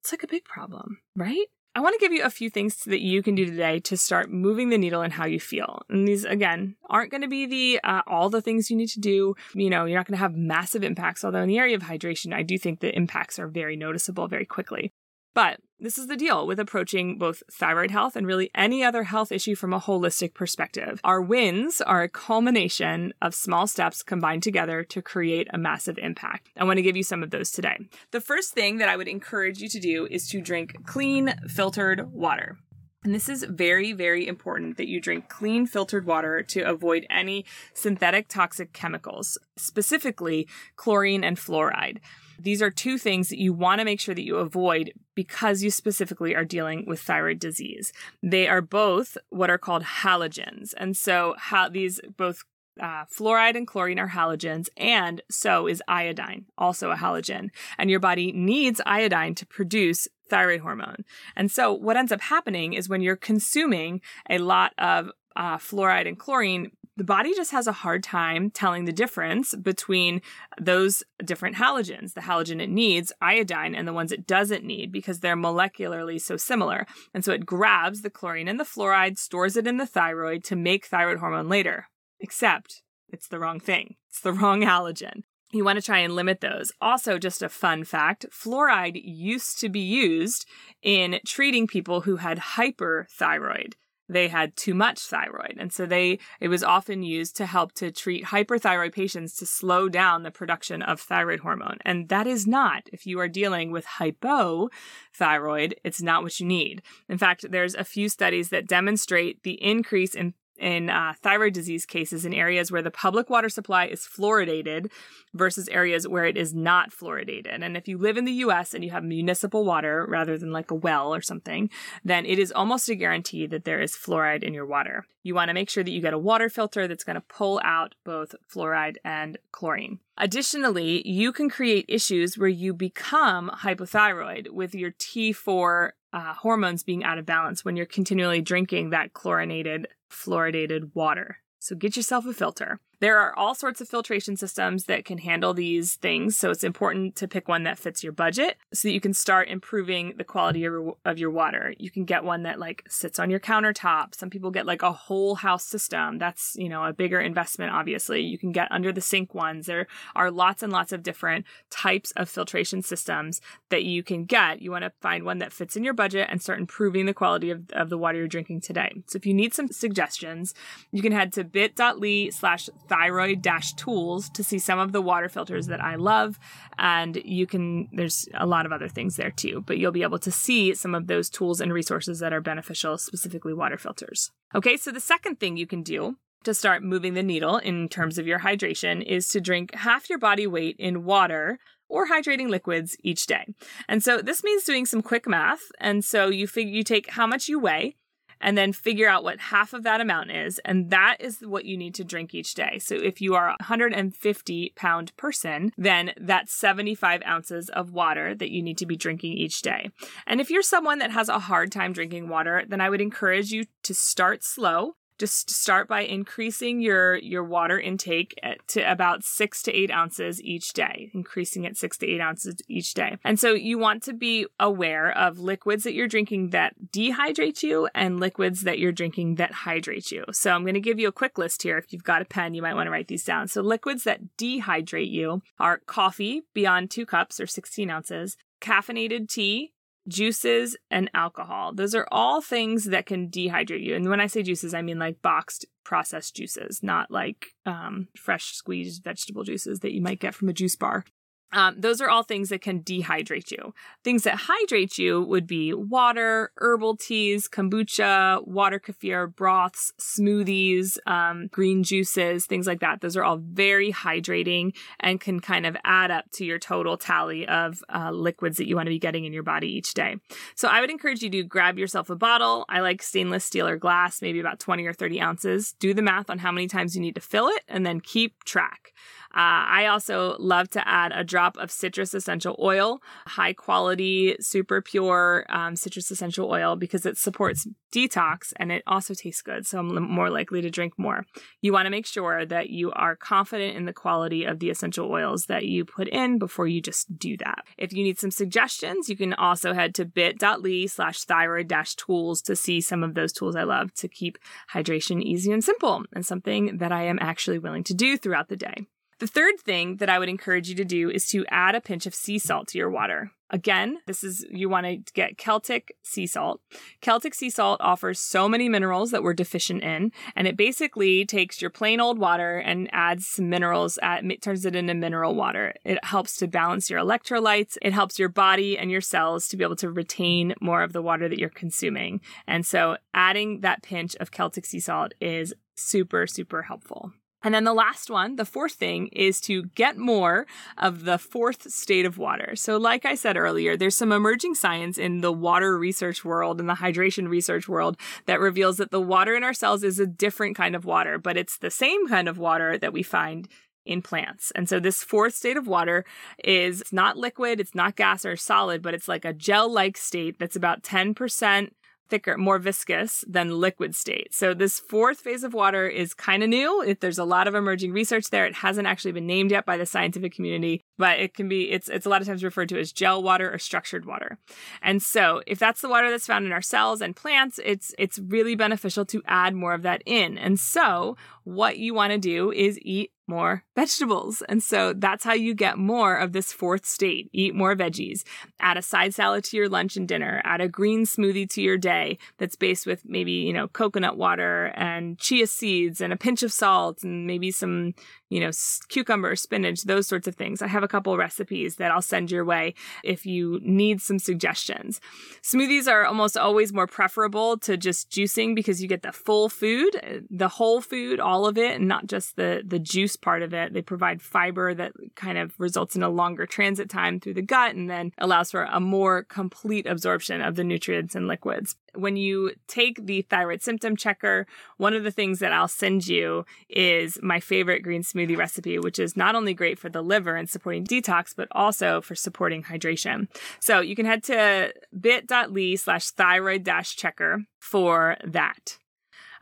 It's 0.00 0.12
like 0.12 0.22
a 0.22 0.28
big 0.28 0.44
problem, 0.44 1.00
right? 1.16 1.46
I 1.74 1.80
want 1.80 1.94
to 1.94 2.00
give 2.00 2.12
you 2.12 2.24
a 2.24 2.30
few 2.30 2.50
things 2.50 2.84
that 2.84 3.02
you 3.02 3.22
can 3.22 3.34
do 3.34 3.44
today 3.44 3.78
to 3.80 3.96
start 3.96 4.32
moving 4.32 4.70
the 4.70 4.78
needle 4.78 5.02
in 5.02 5.12
how 5.12 5.26
you 5.26 5.38
feel. 5.38 5.82
And 5.88 6.08
these, 6.08 6.24
again, 6.24 6.74
aren't 6.90 7.10
going 7.10 7.22
to 7.22 7.28
be 7.28 7.46
the 7.46 7.80
uh, 7.84 8.02
all 8.06 8.30
the 8.30 8.42
things 8.42 8.70
you 8.70 8.76
need 8.76 8.88
to 8.90 9.00
do. 9.00 9.36
You 9.54 9.70
know, 9.70 9.84
you're 9.84 9.98
not 9.98 10.06
going 10.06 10.16
to 10.16 10.22
have 10.22 10.34
massive 10.34 10.82
impacts. 10.82 11.24
Although 11.24 11.42
in 11.42 11.48
the 11.48 11.58
area 11.58 11.76
of 11.76 11.82
hydration, 11.82 12.34
I 12.34 12.42
do 12.42 12.58
think 12.58 12.80
the 12.80 12.94
impacts 12.96 13.38
are 13.38 13.48
very 13.48 13.76
noticeable 13.76 14.26
very 14.26 14.46
quickly. 14.46 14.92
But 15.34 15.60
this 15.80 15.98
is 15.98 16.08
the 16.08 16.16
deal 16.16 16.46
with 16.46 16.58
approaching 16.58 17.18
both 17.18 17.44
thyroid 17.52 17.92
health 17.92 18.16
and 18.16 18.26
really 18.26 18.50
any 18.54 18.82
other 18.82 19.04
health 19.04 19.30
issue 19.30 19.54
from 19.54 19.72
a 19.72 19.78
holistic 19.78 20.34
perspective. 20.34 21.00
Our 21.04 21.22
wins 21.22 21.80
are 21.80 22.02
a 22.02 22.08
culmination 22.08 23.12
of 23.22 23.34
small 23.34 23.68
steps 23.68 24.02
combined 24.02 24.42
together 24.42 24.82
to 24.84 25.00
create 25.02 25.46
a 25.52 25.58
massive 25.58 25.96
impact. 25.98 26.48
I 26.56 26.64
want 26.64 26.78
to 26.78 26.82
give 26.82 26.96
you 26.96 27.04
some 27.04 27.22
of 27.22 27.30
those 27.30 27.52
today. 27.52 27.76
The 28.10 28.20
first 28.20 28.54
thing 28.54 28.78
that 28.78 28.88
I 28.88 28.96
would 28.96 29.06
encourage 29.06 29.60
you 29.60 29.68
to 29.68 29.78
do 29.78 30.08
is 30.10 30.28
to 30.30 30.40
drink 30.40 30.84
clean, 30.84 31.34
filtered 31.46 32.12
water. 32.12 32.58
And 33.04 33.14
this 33.14 33.28
is 33.28 33.44
very, 33.44 33.92
very 33.92 34.26
important 34.26 34.76
that 34.76 34.88
you 34.88 35.00
drink 35.00 35.28
clean 35.28 35.66
filtered 35.66 36.04
water 36.04 36.42
to 36.42 36.62
avoid 36.62 37.06
any 37.08 37.44
synthetic 37.72 38.26
toxic 38.26 38.72
chemicals, 38.72 39.38
specifically 39.56 40.48
chlorine 40.74 41.22
and 41.22 41.36
fluoride. 41.36 41.98
These 42.38 42.62
are 42.62 42.70
two 42.70 42.98
things 42.98 43.28
that 43.28 43.40
you 43.40 43.52
want 43.52 43.80
to 43.80 43.84
make 43.84 44.00
sure 44.00 44.14
that 44.14 44.24
you 44.24 44.36
avoid 44.36 44.92
because 45.14 45.62
you 45.62 45.70
specifically 45.70 46.34
are 46.34 46.44
dealing 46.44 46.84
with 46.86 47.00
thyroid 47.00 47.38
disease. 47.38 47.92
They 48.22 48.48
are 48.48 48.60
both 48.62 49.16
what 49.30 49.50
are 49.50 49.58
called 49.58 49.82
halogens. 49.82 50.74
And 50.76 50.96
so 50.96 51.34
how 51.38 51.68
these 51.68 52.00
both 52.16 52.44
uh, 52.80 53.04
fluoride 53.06 53.56
and 53.56 53.66
chlorine 53.66 53.98
are 53.98 54.10
halogens, 54.10 54.68
and 54.76 55.20
so 55.30 55.66
is 55.66 55.82
iodine, 55.88 56.46
also 56.56 56.90
a 56.90 56.96
halogen. 56.96 57.50
And 57.76 57.90
your 57.90 58.00
body 58.00 58.32
needs 58.32 58.80
iodine 58.86 59.34
to 59.36 59.46
produce 59.46 60.06
thyroid 60.30 60.60
hormone. 60.60 61.04
And 61.34 61.50
so 61.50 61.72
what 61.72 61.96
ends 61.96 62.12
up 62.12 62.20
happening 62.20 62.74
is 62.74 62.88
when 62.88 63.00
you're 63.00 63.16
consuming 63.16 64.00
a 64.28 64.38
lot 64.38 64.74
of 64.78 65.10
uh, 65.36 65.56
fluoride 65.56 66.06
and 66.06 66.18
chlorine, 66.18 66.70
the 66.98 67.04
body 67.04 67.32
just 67.32 67.52
has 67.52 67.68
a 67.68 67.72
hard 67.72 68.02
time 68.02 68.50
telling 68.50 68.84
the 68.84 68.92
difference 68.92 69.54
between 69.54 70.20
those 70.60 71.04
different 71.24 71.54
halogens, 71.54 72.14
the 72.14 72.22
halogen 72.22 72.60
it 72.60 72.68
needs, 72.68 73.12
iodine, 73.20 73.76
and 73.76 73.86
the 73.86 73.92
ones 73.92 74.10
it 74.10 74.26
doesn't 74.26 74.64
need 74.64 74.90
because 74.90 75.20
they're 75.20 75.36
molecularly 75.36 76.20
so 76.20 76.36
similar. 76.36 76.86
And 77.14 77.24
so 77.24 77.32
it 77.32 77.46
grabs 77.46 78.02
the 78.02 78.10
chlorine 78.10 78.48
and 78.48 78.58
the 78.58 78.64
fluoride, 78.64 79.16
stores 79.16 79.56
it 79.56 79.68
in 79.68 79.76
the 79.76 79.86
thyroid 79.86 80.42
to 80.44 80.56
make 80.56 80.86
thyroid 80.86 81.18
hormone 81.18 81.48
later. 81.48 81.86
Except 82.18 82.82
It's 83.10 83.28
the 83.28 83.38
wrong 83.38 83.60
thing. 83.60 83.94
It's 84.10 84.20
the 84.20 84.32
wrong 84.32 84.62
halogen. 84.62 85.22
You 85.52 85.64
want 85.64 85.78
to 85.78 85.84
try 85.84 85.98
and 85.98 86.14
limit 86.14 86.40
those. 86.40 86.72
Also, 86.80 87.16
just 87.16 87.42
a 87.42 87.48
fun 87.48 87.84
fact 87.84 88.26
fluoride 88.30 89.00
used 89.02 89.60
to 89.60 89.68
be 89.68 89.80
used 89.80 90.46
in 90.82 91.20
treating 91.24 91.66
people 91.66 92.02
who 92.02 92.16
had 92.16 92.38
hyperthyroid 92.38 93.74
they 94.08 94.28
had 94.28 94.56
too 94.56 94.74
much 94.74 95.00
thyroid. 95.00 95.56
And 95.58 95.72
so 95.72 95.86
they, 95.86 96.18
it 96.40 96.48
was 96.48 96.64
often 96.64 97.02
used 97.02 97.36
to 97.36 97.46
help 97.46 97.72
to 97.74 97.90
treat 97.90 98.26
hyperthyroid 98.26 98.92
patients 98.92 99.34
to 99.36 99.46
slow 99.46 99.88
down 99.88 100.22
the 100.22 100.30
production 100.30 100.82
of 100.82 101.00
thyroid 101.00 101.40
hormone. 101.40 101.78
And 101.84 102.08
that 102.08 102.26
is 102.26 102.46
not, 102.46 102.88
if 102.92 103.06
you 103.06 103.20
are 103.20 103.28
dealing 103.28 103.70
with 103.70 103.86
hypothyroid, 103.98 105.74
it's 105.84 106.02
not 106.02 106.22
what 106.22 106.40
you 106.40 106.46
need. 106.46 106.82
In 107.08 107.18
fact, 107.18 107.46
there's 107.50 107.74
a 107.74 107.84
few 107.84 108.08
studies 108.08 108.48
that 108.48 108.66
demonstrate 108.66 109.42
the 109.42 109.62
increase 109.62 110.14
in 110.14 110.34
in 110.58 110.90
uh, 110.90 111.14
thyroid 111.22 111.52
disease 111.52 111.84
cases 111.84 112.24
in 112.24 112.34
areas 112.34 112.70
where 112.70 112.82
the 112.82 112.90
public 112.90 113.30
water 113.30 113.48
supply 113.48 113.86
is 113.86 114.06
fluoridated 114.06 114.90
versus 115.34 115.68
areas 115.68 116.06
where 116.06 116.24
it 116.24 116.36
is 116.36 116.54
not 116.54 116.90
fluoridated. 116.90 117.62
And 117.62 117.76
if 117.76 117.88
you 117.88 117.98
live 117.98 118.16
in 118.16 118.24
the 118.24 118.32
US 118.32 118.74
and 118.74 118.84
you 118.84 118.90
have 118.90 119.04
municipal 119.04 119.64
water 119.64 120.06
rather 120.08 120.36
than 120.36 120.52
like 120.52 120.70
a 120.70 120.74
well 120.74 121.14
or 121.14 121.20
something, 121.20 121.70
then 122.04 122.26
it 122.26 122.38
is 122.38 122.52
almost 122.52 122.88
a 122.88 122.94
guarantee 122.94 123.46
that 123.46 123.64
there 123.64 123.80
is 123.80 123.96
fluoride 123.96 124.42
in 124.42 124.54
your 124.54 124.66
water. 124.66 125.04
You 125.22 125.34
want 125.34 125.48
to 125.48 125.54
make 125.54 125.68
sure 125.68 125.84
that 125.84 125.90
you 125.90 126.00
get 126.00 126.14
a 126.14 126.18
water 126.18 126.48
filter 126.48 126.88
that's 126.88 127.04
going 127.04 127.16
to 127.16 127.20
pull 127.20 127.60
out 127.62 127.94
both 128.04 128.34
fluoride 128.52 128.96
and 129.04 129.38
chlorine. 129.52 129.98
Additionally, 130.16 131.06
you 131.06 131.32
can 131.32 131.48
create 131.48 131.84
issues 131.88 132.38
where 132.38 132.48
you 132.48 132.72
become 132.72 133.50
hypothyroid 133.62 134.50
with 134.50 134.74
your 134.74 134.92
T4 134.92 135.90
uh, 136.12 136.34
hormones 136.34 136.82
being 136.82 137.04
out 137.04 137.18
of 137.18 137.26
balance 137.26 137.64
when 137.64 137.76
you're 137.76 137.86
continually 137.86 138.40
drinking 138.40 138.90
that 138.90 139.12
chlorinated, 139.12 139.88
fluoridated 140.10 140.90
water. 140.94 141.38
So 141.58 141.76
get 141.76 141.96
yourself 141.96 142.26
a 142.26 142.32
filter. 142.32 142.80
There 143.00 143.18
are 143.18 143.36
all 143.38 143.54
sorts 143.54 143.80
of 143.80 143.88
filtration 143.88 144.36
systems 144.36 144.84
that 144.84 145.04
can 145.04 145.18
handle 145.18 145.54
these 145.54 145.94
things, 145.94 146.36
so 146.36 146.50
it's 146.50 146.64
important 146.64 147.14
to 147.16 147.28
pick 147.28 147.46
one 147.46 147.62
that 147.62 147.78
fits 147.78 148.02
your 148.02 148.12
budget 148.12 148.56
so 148.72 148.88
that 148.88 148.92
you 148.92 149.00
can 149.00 149.14
start 149.14 149.48
improving 149.48 150.14
the 150.16 150.24
quality 150.24 150.64
of 150.64 151.18
your, 151.18 151.30
water. 151.30 151.74
You 151.78 151.90
can 151.90 152.04
get 152.04 152.24
one 152.24 152.42
that 152.42 152.58
like 152.58 152.84
sits 152.88 153.18
on 153.18 153.30
your 153.30 153.38
countertop. 153.38 154.14
Some 154.14 154.30
people 154.30 154.50
get 154.50 154.66
like 154.66 154.82
a 154.82 154.92
whole 154.92 155.36
house 155.36 155.64
system. 155.64 156.18
That's, 156.18 156.56
you 156.56 156.68
know, 156.68 156.84
a 156.84 156.92
bigger 156.92 157.20
investment 157.20 157.72
obviously. 157.72 158.22
You 158.22 158.38
can 158.38 158.50
get 158.50 158.72
under 158.72 158.92
the 158.92 159.00
sink 159.00 159.34
ones. 159.34 159.66
There 159.66 159.86
are 160.16 160.30
lots 160.30 160.62
and 160.62 160.72
lots 160.72 160.92
of 160.92 161.02
different 161.02 161.44
types 161.70 162.12
of 162.12 162.28
filtration 162.28 162.82
systems 162.82 163.40
that 163.68 163.84
you 163.84 164.02
can 164.02 164.24
get. 164.24 164.62
You 164.62 164.70
want 164.70 164.84
to 164.84 164.92
find 165.00 165.24
one 165.24 165.38
that 165.38 165.52
fits 165.52 165.76
in 165.76 165.84
your 165.84 165.94
budget 165.94 166.28
and 166.30 166.42
start 166.42 166.58
improving 166.58 167.06
the 167.06 167.14
quality 167.14 167.50
of, 167.50 167.70
of 167.72 167.90
the 167.90 167.98
water 167.98 168.18
you're 168.18 168.26
drinking 168.26 168.62
today. 168.62 169.02
So 169.06 169.16
if 169.16 169.26
you 169.26 169.34
need 169.34 169.54
some 169.54 169.68
suggestions, 169.68 170.54
you 170.90 171.02
can 171.02 171.12
head 171.12 171.32
to 171.34 171.44
bit.ly 171.44 172.30
slash 172.30 172.68
thyroid 172.88 173.42
dash 173.42 173.72
tools 173.74 174.28
to 174.30 174.42
see 174.42 174.58
some 174.58 174.78
of 174.78 174.92
the 174.92 175.02
water 175.02 175.28
filters 175.28 175.66
that 175.66 175.82
I 175.82 175.96
love. 175.96 176.38
And 176.78 177.16
you 177.24 177.46
can, 177.46 177.88
there's 177.92 178.28
a 178.34 178.46
lot 178.46 178.66
of 178.66 178.72
other 178.72 178.88
things 178.88 179.16
there 179.16 179.30
too, 179.30 179.62
but 179.66 179.78
you'll 179.78 179.92
be 179.92 180.02
able 180.02 180.18
to 180.20 180.30
see 180.30 180.74
some 180.74 180.94
of 180.94 181.06
those 181.06 181.30
tools 181.30 181.60
and 181.60 181.72
resources 181.72 182.18
that 182.20 182.32
are 182.32 182.40
beneficial, 182.40 182.98
specifically 182.98 183.54
water 183.54 183.78
filters. 183.78 184.30
Okay, 184.54 184.76
so 184.76 184.90
the 184.90 185.00
second 185.00 185.38
thing 185.38 185.56
you 185.56 185.66
can 185.66 185.82
do 185.82 186.16
to 186.44 186.54
start 186.54 186.82
moving 186.82 187.14
the 187.14 187.22
needle 187.22 187.58
in 187.58 187.88
terms 187.88 188.18
of 188.18 188.26
your 188.26 188.40
hydration 188.40 189.02
is 189.02 189.28
to 189.28 189.40
drink 189.40 189.74
half 189.74 190.08
your 190.08 190.18
body 190.18 190.46
weight 190.46 190.76
in 190.78 191.04
water 191.04 191.58
or 191.88 192.08
hydrating 192.08 192.48
liquids 192.48 192.96
each 193.02 193.26
day. 193.26 193.46
And 193.88 194.02
so 194.02 194.20
this 194.22 194.44
means 194.44 194.64
doing 194.64 194.86
some 194.86 195.02
quick 195.02 195.26
math. 195.26 195.60
And 195.80 196.04
so 196.04 196.28
you 196.28 196.46
figure 196.46 196.72
you 196.72 196.84
take 196.84 197.10
how 197.10 197.26
much 197.26 197.48
you 197.48 197.58
weigh 197.58 197.96
and 198.40 198.56
then 198.56 198.72
figure 198.72 199.08
out 199.08 199.24
what 199.24 199.38
half 199.38 199.72
of 199.72 199.82
that 199.82 200.00
amount 200.00 200.30
is. 200.30 200.58
And 200.64 200.90
that 200.90 201.16
is 201.20 201.40
what 201.40 201.64
you 201.64 201.76
need 201.76 201.94
to 201.96 202.04
drink 202.04 202.34
each 202.34 202.54
day. 202.54 202.78
So 202.78 202.94
if 202.94 203.20
you 203.20 203.34
are 203.34 203.48
a 203.48 203.56
150 203.60 204.72
pound 204.76 205.16
person, 205.16 205.72
then 205.76 206.12
that's 206.16 206.52
75 206.52 207.22
ounces 207.26 207.68
of 207.70 207.92
water 207.92 208.34
that 208.34 208.50
you 208.50 208.62
need 208.62 208.78
to 208.78 208.86
be 208.86 208.96
drinking 208.96 209.32
each 209.32 209.62
day. 209.62 209.90
And 210.26 210.40
if 210.40 210.50
you're 210.50 210.62
someone 210.62 210.98
that 210.98 211.10
has 211.10 211.28
a 211.28 211.38
hard 211.38 211.72
time 211.72 211.92
drinking 211.92 212.28
water, 212.28 212.64
then 212.66 212.80
I 212.80 212.90
would 212.90 213.00
encourage 213.00 213.50
you 213.50 213.64
to 213.84 213.94
start 213.94 214.44
slow 214.44 214.94
just 215.18 215.50
start 215.50 215.88
by 215.88 216.02
increasing 216.02 216.80
your 216.80 217.16
your 217.16 217.44
water 217.44 217.78
intake 217.78 218.38
to 218.68 218.80
about 218.80 219.24
six 219.24 219.62
to 219.62 219.72
eight 219.72 219.90
ounces 219.90 220.40
each 220.42 220.72
day 220.72 221.10
increasing 221.12 221.64
it 221.64 221.76
six 221.76 221.98
to 221.98 222.06
eight 222.06 222.20
ounces 222.20 222.56
each 222.68 222.94
day. 222.94 223.16
And 223.24 223.38
so 223.38 223.52
you 223.52 223.78
want 223.78 224.02
to 224.04 224.12
be 224.12 224.46
aware 224.60 225.16
of 225.16 225.38
liquids 225.38 225.84
that 225.84 225.94
you're 225.94 226.08
drinking 226.08 226.50
that 226.50 226.74
dehydrate 226.92 227.62
you 227.62 227.88
and 227.94 228.20
liquids 228.20 228.62
that 228.62 228.78
you're 228.78 228.92
drinking 228.92 229.36
that 229.36 229.52
hydrate 229.52 230.10
you. 230.10 230.24
So 230.32 230.52
i'm 230.52 230.62
going 230.62 230.74
to 230.74 230.80
give 230.80 230.98
you 230.98 231.08
a 231.08 231.12
quick 231.12 231.38
list 231.38 231.62
here. 231.62 231.78
If 231.78 231.92
you've 231.92 232.04
got 232.04 232.22
a 232.22 232.26
pen 232.26 232.54
you 232.54 232.62
might 232.62 232.74
want 232.74 232.86
to 232.86 232.90
write 232.90 233.08
these 233.08 233.24
down. 233.24 233.48
So 233.48 233.60
liquids 233.60 234.04
that 234.04 234.36
dehydrate 234.36 235.10
you 235.10 235.42
are 235.58 235.78
coffee 235.78 236.42
beyond 236.54 236.90
two 236.90 237.06
cups 237.06 237.40
or 237.40 237.46
16 237.46 237.90
ounces 237.90 238.36
caffeinated 238.60 239.28
tea 239.28 239.72
juices, 240.08 240.76
and 240.90 241.10
alcohol. 241.14 241.72
Those 241.74 241.94
are 241.94 242.08
all 242.10 242.40
things 242.40 242.86
that 242.86 243.06
can 243.06 243.28
dehydrate 243.28 243.84
you. 243.84 243.94
And 243.94 244.08
when 244.08 244.20
I 244.20 244.26
say 244.26 244.42
juices, 244.42 244.74
I 244.74 244.82
mean 244.82 244.98
like 244.98 245.22
boxed 245.22 245.66
processed 245.84 246.36
juices, 246.36 246.82
not 246.82 247.10
like 247.10 247.46
um, 247.64 248.08
fresh 248.16 248.52
squeezed 248.52 249.04
vegetable 249.04 249.44
juices 249.44 249.80
that 249.80 249.92
you 249.92 250.02
might 250.02 250.20
get 250.20 250.34
from 250.34 250.48
a 250.48 250.52
juice 250.52 250.76
bar. 250.76 251.04
Um, 251.52 251.80
those 251.80 252.00
are 252.00 252.10
all 252.10 252.22
things 252.22 252.50
that 252.50 252.60
can 252.60 252.82
dehydrate 252.82 253.50
you. 253.50 253.72
Things 254.04 254.24
that 254.24 254.36
hydrate 254.36 254.98
you 254.98 255.22
would 255.22 255.46
be 255.46 255.72
water, 255.72 256.52
herbal 256.58 256.96
teas, 256.96 257.48
kombucha, 257.48 258.46
water 258.46 258.78
kefir, 258.78 259.34
broths, 259.34 259.92
smoothies, 259.98 260.98
um, 261.06 261.48
green 261.48 261.82
juices, 261.82 262.46
things 262.46 262.66
like 262.66 262.80
that. 262.80 263.00
Those 263.00 263.16
are 263.16 263.24
all 263.24 263.38
very 263.38 263.92
hydrating 263.92 264.74
and 265.00 265.20
can 265.20 265.40
kind 265.40 265.64
of 265.64 265.76
add 265.84 266.10
up 266.10 266.30
to 266.32 266.44
your 266.44 266.58
total 266.58 266.98
tally 266.98 267.46
of 267.46 267.82
uh, 267.94 268.10
liquids 268.10 268.58
that 268.58 268.68
you 268.68 268.76
want 268.76 268.86
to 268.86 268.90
be 268.90 268.98
getting 268.98 269.24
in 269.24 269.32
your 269.32 269.42
body 269.42 269.68
each 269.68 269.94
day. 269.94 270.16
So 270.54 270.68
I 270.68 270.80
would 270.80 270.90
encourage 270.90 271.22
you 271.22 271.30
to 271.30 271.42
grab 271.42 271.78
yourself 271.78 272.10
a 272.10 272.16
bottle. 272.16 272.66
I 272.68 272.80
like 272.80 273.02
stainless 273.02 273.44
steel 273.44 273.66
or 273.66 273.76
glass, 273.76 274.20
maybe 274.20 274.38
about 274.40 274.60
20 274.60 274.86
or 274.86 274.92
30 274.92 275.20
ounces. 275.20 275.72
Do 275.72 275.94
the 275.94 276.02
math 276.02 276.28
on 276.28 276.38
how 276.38 276.52
many 276.52 276.66
times 276.66 276.94
you 276.94 277.00
need 277.00 277.14
to 277.14 277.20
fill 277.20 277.48
it 277.48 277.62
and 277.68 277.86
then 277.86 278.00
keep 278.00 278.44
track. 278.44 278.92
Uh, 279.34 279.68
I 279.68 279.86
also 279.86 280.36
love 280.38 280.70
to 280.70 280.88
add 280.88 281.12
a 281.14 281.22
drop 281.22 281.56
of 281.58 281.70
citrus 281.70 282.14
essential 282.14 282.56
oil, 282.58 283.00
high 283.26 283.52
quality, 283.52 284.36
super 284.40 284.80
pure 284.80 285.44
um, 285.48 285.76
citrus 285.76 286.10
essential 286.10 286.50
oil, 286.50 286.76
because 286.76 287.04
it 287.04 287.18
supports 287.18 287.66
detox 287.92 288.52
and 288.56 288.72
it 288.72 288.82
also 288.86 289.14
tastes 289.14 289.42
good. 289.42 289.66
So 289.66 289.78
I'm 289.78 290.10
more 290.10 290.30
likely 290.30 290.60
to 290.62 290.70
drink 290.70 290.94
more. 290.98 291.24
You 291.60 291.72
want 291.72 291.86
to 291.86 291.90
make 291.90 292.06
sure 292.06 292.44
that 292.46 292.70
you 292.70 292.90
are 292.92 293.16
confident 293.16 293.76
in 293.76 293.84
the 293.84 293.92
quality 293.92 294.44
of 294.44 294.58
the 294.58 294.70
essential 294.70 295.10
oils 295.10 295.46
that 295.46 295.64
you 295.64 295.84
put 295.84 296.08
in 296.08 296.38
before 296.38 296.66
you 296.66 296.80
just 296.80 297.18
do 297.18 297.36
that. 297.38 297.64
If 297.76 297.92
you 297.92 298.02
need 298.02 298.18
some 298.18 298.30
suggestions, 298.30 299.08
you 299.08 299.16
can 299.16 299.34
also 299.34 299.72
head 299.72 299.94
to 299.96 300.04
bit.ly 300.04 300.86
slash 300.86 301.24
thyroid 301.24 301.68
dash 301.68 301.94
tools 301.94 302.42
to 302.42 302.56
see 302.56 302.80
some 302.80 303.02
of 303.02 303.14
those 303.14 303.32
tools 303.32 303.56
I 303.56 303.64
love 303.64 303.92
to 303.94 304.08
keep 304.08 304.38
hydration 304.72 305.22
easy 305.22 305.52
and 305.52 305.62
simple 305.62 306.04
and 306.12 306.24
something 306.24 306.78
that 306.78 306.92
I 306.92 307.04
am 307.04 307.18
actually 307.20 307.58
willing 307.58 307.84
to 307.84 307.94
do 307.94 308.16
throughout 308.16 308.48
the 308.48 308.56
day. 308.56 308.86
The 309.18 309.26
third 309.26 309.58
thing 309.58 309.96
that 309.96 310.08
I 310.08 310.20
would 310.20 310.28
encourage 310.28 310.68
you 310.68 310.76
to 310.76 310.84
do 310.84 311.10
is 311.10 311.26
to 311.28 311.44
add 311.48 311.74
a 311.74 311.80
pinch 311.80 312.06
of 312.06 312.14
sea 312.14 312.38
salt 312.38 312.68
to 312.68 312.78
your 312.78 312.88
water. 312.88 313.32
Again, 313.50 313.98
this 314.06 314.22
is 314.22 314.44
you 314.50 314.68
want 314.68 314.86
to 314.86 314.98
get 315.14 315.38
Celtic 315.38 315.96
sea 316.02 316.26
salt. 316.26 316.60
Celtic 317.00 317.34
sea 317.34 317.50
salt 317.50 317.80
offers 317.80 318.20
so 318.20 318.48
many 318.48 318.68
minerals 318.68 319.10
that 319.10 319.22
we're 319.24 319.32
deficient 319.32 319.82
in, 319.82 320.12
and 320.36 320.46
it 320.46 320.56
basically 320.56 321.24
takes 321.24 321.60
your 321.60 321.70
plain 321.70 321.98
old 321.98 322.18
water 322.18 322.58
and 322.58 322.88
adds 322.92 323.26
some 323.26 323.48
minerals, 323.48 323.98
at, 324.02 324.22
turns 324.42 324.64
it 324.64 324.76
into 324.76 324.94
mineral 324.94 325.34
water. 325.34 325.74
It 325.84 326.04
helps 326.04 326.36
to 326.36 326.46
balance 326.46 326.88
your 326.88 327.00
electrolytes. 327.00 327.76
It 327.82 327.94
helps 327.94 328.18
your 328.18 328.28
body 328.28 328.78
and 328.78 328.90
your 328.90 329.00
cells 329.00 329.48
to 329.48 329.56
be 329.56 329.64
able 329.64 329.76
to 329.76 329.90
retain 329.90 330.54
more 330.60 330.82
of 330.82 330.92
the 330.92 331.02
water 331.02 331.28
that 331.28 331.38
you're 331.38 331.48
consuming. 331.48 332.20
And 332.46 332.64
so 332.64 332.98
adding 333.14 333.62
that 333.62 333.82
pinch 333.82 334.14
of 334.16 334.30
Celtic 334.30 334.66
sea 334.66 334.80
salt 334.80 335.14
is 335.20 335.54
super, 335.74 336.26
super 336.26 336.62
helpful. 336.62 337.12
And 337.44 337.54
then 337.54 337.64
the 337.64 337.74
last 337.74 338.10
one, 338.10 338.36
the 338.36 338.44
fourth 338.44 338.72
thing, 338.72 339.08
is 339.08 339.40
to 339.42 339.64
get 339.74 339.96
more 339.96 340.46
of 340.76 341.04
the 341.04 341.18
fourth 341.18 341.70
state 341.70 342.04
of 342.04 342.18
water. 342.18 342.56
So, 342.56 342.76
like 342.76 343.04
I 343.04 343.14
said 343.14 343.36
earlier, 343.36 343.76
there's 343.76 343.96
some 343.96 344.10
emerging 344.10 344.56
science 344.56 344.98
in 344.98 345.20
the 345.20 345.32
water 345.32 345.78
research 345.78 346.24
world 346.24 346.58
and 346.58 346.68
the 346.68 346.74
hydration 346.74 347.28
research 347.28 347.68
world 347.68 347.96
that 348.26 348.40
reveals 348.40 348.78
that 348.78 348.90
the 348.90 349.00
water 349.00 349.36
in 349.36 349.44
our 349.44 349.54
cells 349.54 349.84
is 349.84 350.00
a 350.00 350.06
different 350.06 350.56
kind 350.56 350.74
of 350.74 350.84
water, 350.84 351.18
but 351.18 351.36
it's 351.36 351.58
the 351.58 351.70
same 351.70 352.08
kind 352.08 352.28
of 352.28 352.38
water 352.38 352.76
that 352.78 352.92
we 352.92 353.02
find 353.02 353.48
in 353.88 354.02
plants. 354.02 354.52
And 354.54 354.68
so 354.68 354.78
this 354.78 355.02
fourth 355.02 355.34
state 355.34 355.56
of 355.56 355.66
water 355.66 356.04
is 356.44 356.82
it's 356.82 356.92
not 356.92 357.16
liquid, 357.16 357.58
it's 357.58 357.74
not 357.74 357.96
gas 357.96 358.24
or 358.24 358.36
solid, 358.36 358.82
but 358.82 358.94
it's 358.94 359.08
like 359.08 359.24
a 359.24 359.32
gel 359.32 359.72
like 359.72 359.96
state 359.96 360.38
that's 360.38 360.56
about 360.56 360.82
10% 360.82 361.70
thicker, 362.08 362.36
more 362.36 362.58
viscous 362.58 363.24
than 363.26 363.60
liquid 363.60 363.94
state. 363.94 364.34
So 364.34 364.54
this 364.54 364.80
fourth 364.80 365.20
phase 365.20 365.44
of 365.44 365.54
water 365.54 365.86
is 365.88 366.14
kind 366.14 366.42
of 366.42 366.48
new. 366.48 366.94
There's 367.00 367.18
a 367.18 367.24
lot 367.24 367.46
of 367.46 367.54
emerging 367.54 367.92
research 367.92 368.30
there, 368.30 368.46
it 368.46 368.54
hasn't 368.56 368.86
actually 368.86 369.12
been 369.12 369.26
named 369.26 369.50
yet 369.50 369.64
by 369.66 369.76
the 369.76 369.86
scientific 369.86 370.34
community, 370.34 370.82
but 370.98 371.18
it 371.18 371.34
can 371.34 371.48
be 371.48 371.70
it's 371.70 371.88
it's 371.88 372.06
a 372.06 372.08
lot 372.08 372.20
of 372.20 372.26
times 372.26 372.44
referred 372.44 372.68
to 372.70 372.78
as 372.78 372.92
gel 372.92 373.22
water 373.22 373.52
or 373.52 373.58
structured 373.58 374.04
water. 374.04 374.38
And 374.82 375.02
so, 375.02 375.42
if 375.46 375.58
that's 375.58 375.80
the 375.80 375.88
water 375.88 376.10
that's 376.10 376.26
found 376.26 376.44
in 376.46 376.52
our 376.52 376.62
cells 376.62 377.00
and 377.00 377.16
plants, 377.16 377.58
it's 377.64 377.94
it's 377.98 378.18
really 378.18 378.54
beneficial 378.54 379.04
to 379.06 379.22
add 379.26 379.54
more 379.54 379.72
of 379.72 379.82
that 379.82 380.02
in. 380.04 380.36
And 380.36 380.58
so, 380.58 381.16
what 381.44 381.78
you 381.78 381.94
want 381.94 382.12
to 382.12 382.18
do 382.18 382.52
is 382.52 382.78
eat 382.82 383.12
more 383.28 383.62
vegetables. 383.76 384.42
And 384.48 384.62
so 384.62 384.94
that's 384.94 385.22
how 385.22 385.34
you 385.34 385.54
get 385.54 385.78
more 385.78 386.16
of 386.16 386.32
this 386.32 386.52
fourth 386.52 386.86
state. 386.86 387.28
Eat 387.32 387.54
more 387.54 387.76
veggies. 387.76 388.22
Add 388.58 388.78
a 388.78 388.82
side 388.82 389.14
salad 389.14 389.44
to 389.44 389.56
your 389.56 389.68
lunch 389.68 389.96
and 389.96 390.08
dinner. 390.08 390.40
Add 390.44 390.60
a 390.60 390.68
green 390.68 391.04
smoothie 391.04 391.48
to 391.50 391.62
your 391.62 391.76
day 391.76 392.18
that's 392.38 392.56
based 392.56 392.86
with 392.86 393.02
maybe, 393.04 393.32
you 393.32 393.52
know, 393.52 393.68
coconut 393.68 394.16
water 394.16 394.72
and 394.74 395.18
chia 395.18 395.46
seeds 395.46 396.00
and 396.00 396.12
a 396.12 396.16
pinch 396.16 396.42
of 396.42 396.52
salt 396.52 397.02
and 397.02 397.26
maybe 397.26 397.50
some, 397.50 397.94
you 398.28 398.40
know, 398.40 398.50
cucumber, 398.88 399.34
spinach, 399.36 399.82
those 399.82 400.06
sorts 400.06 400.28
of 400.28 400.34
things. 400.34 400.62
I 400.62 400.66
have 400.66 400.82
a 400.82 400.88
couple 400.88 401.16
recipes 401.16 401.76
that 401.76 401.90
I'll 401.90 402.02
send 402.02 402.30
your 402.30 402.44
way 402.44 402.74
if 403.02 403.24
you 403.24 403.60
need 403.62 404.00
some 404.00 404.18
suggestions. 404.18 405.00
Smoothies 405.42 405.88
are 405.88 406.04
almost 406.04 406.36
always 406.36 406.72
more 406.72 406.86
preferable 406.86 407.56
to 407.58 407.76
just 407.76 408.10
juicing 408.10 408.54
because 408.54 408.82
you 408.82 408.88
get 408.88 409.02
the 409.02 409.12
full 409.12 409.48
food, 409.48 409.98
eh, 410.02 410.20
the 410.30 410.48
whole 410.48 410.80
food, 410.80 411.20
all 411.20 411.46
of 411.46 411.56
it, 411.56 411.76
and 411.76 411.88
not 411.88 412.06
just 412.06 412.36
the 412.36 412.62
the 412.64 412.78
juice 412.78 413.16
part 413.16 413.42
of 413.42 413.54
it. 413.54 413.72
They 413.72 413.82
provide 413.82 414.20
fiber 414.20 414.74
that 414.74 414.92
kind 415.14 415.38
of 415.38 415.58
results 415.58 415.96
in 415.96 416.02
a 416.02 416.08
longer 416.08 416.46
transit 416.46 416.88
time 416.88 417.20
through 417.20 417.34
the 417.34 417.42
gut 417.42 417.74
and 417.74 417.88
then 417.88 418.12
allows 418.18 418.50
for 418.50 418.64
a 418.64 418.80
more 418.80 419.24
complete 419.24 419.86
absorption 419.86 420.40
of 420.40 420.56
the 420.56 420.64
nutrients 420.64 421.14
and 421.14 421.26
liquids. 421.28 421.76
When 421.94 422.16
you 422.16 422.52
take 422.66 423.06
the 423.06 423.22
thyroid 423.22 423.62
symptom 423.62 423.96
checker, 423.96 424.46
one 424.76 424.94
of 424.94 425.04
the 425.04 425.10
things 425.10 425.38
that 425.38 425.52
I'll 425.52 425.68
send 425.68 426.06
you 426.06 426.44
is 426.68 427.18
my 427.22 427.40
favorite 427.40 427.82
green 427.82 428.02
smoothie 428.02 428.36
recipe, 428.36 428.78
which 428.78 428.98
is 428.98 429.16
not 429.16 429.34
only 429.34 429.54
great 429.54 429.78
for 429.78 429.88
the 429.88 430.02
liver 430.02 430.36
and 430.36 430.48
supporting 430.48 430.84
detox, 430.84 431.34
but 431.36 431.48
also 431.52 432.00
for 432.00 432.14
supporting 432.14 432.64
hydration. 432.64 433.28
So 433.60 433.80
you 433.80 433.96
can 433.96 434.06
head 434.06 434.22
to 434.24 434.72
bit.ly 434.98 435.74
slash 435.76 436.10
thyroid 436.10 436.64
dash 436.64 436.96
checker 436.96 437.44
for 437.60 438.16
that. 438.24 438.78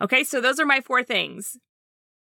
Okay, 0.00 0.24
so 0.24 0.40
those 0.40 0.60
are 0.60 0.66
my 0.66 0.80
four 0.80 1.02
things. 1.02 1.56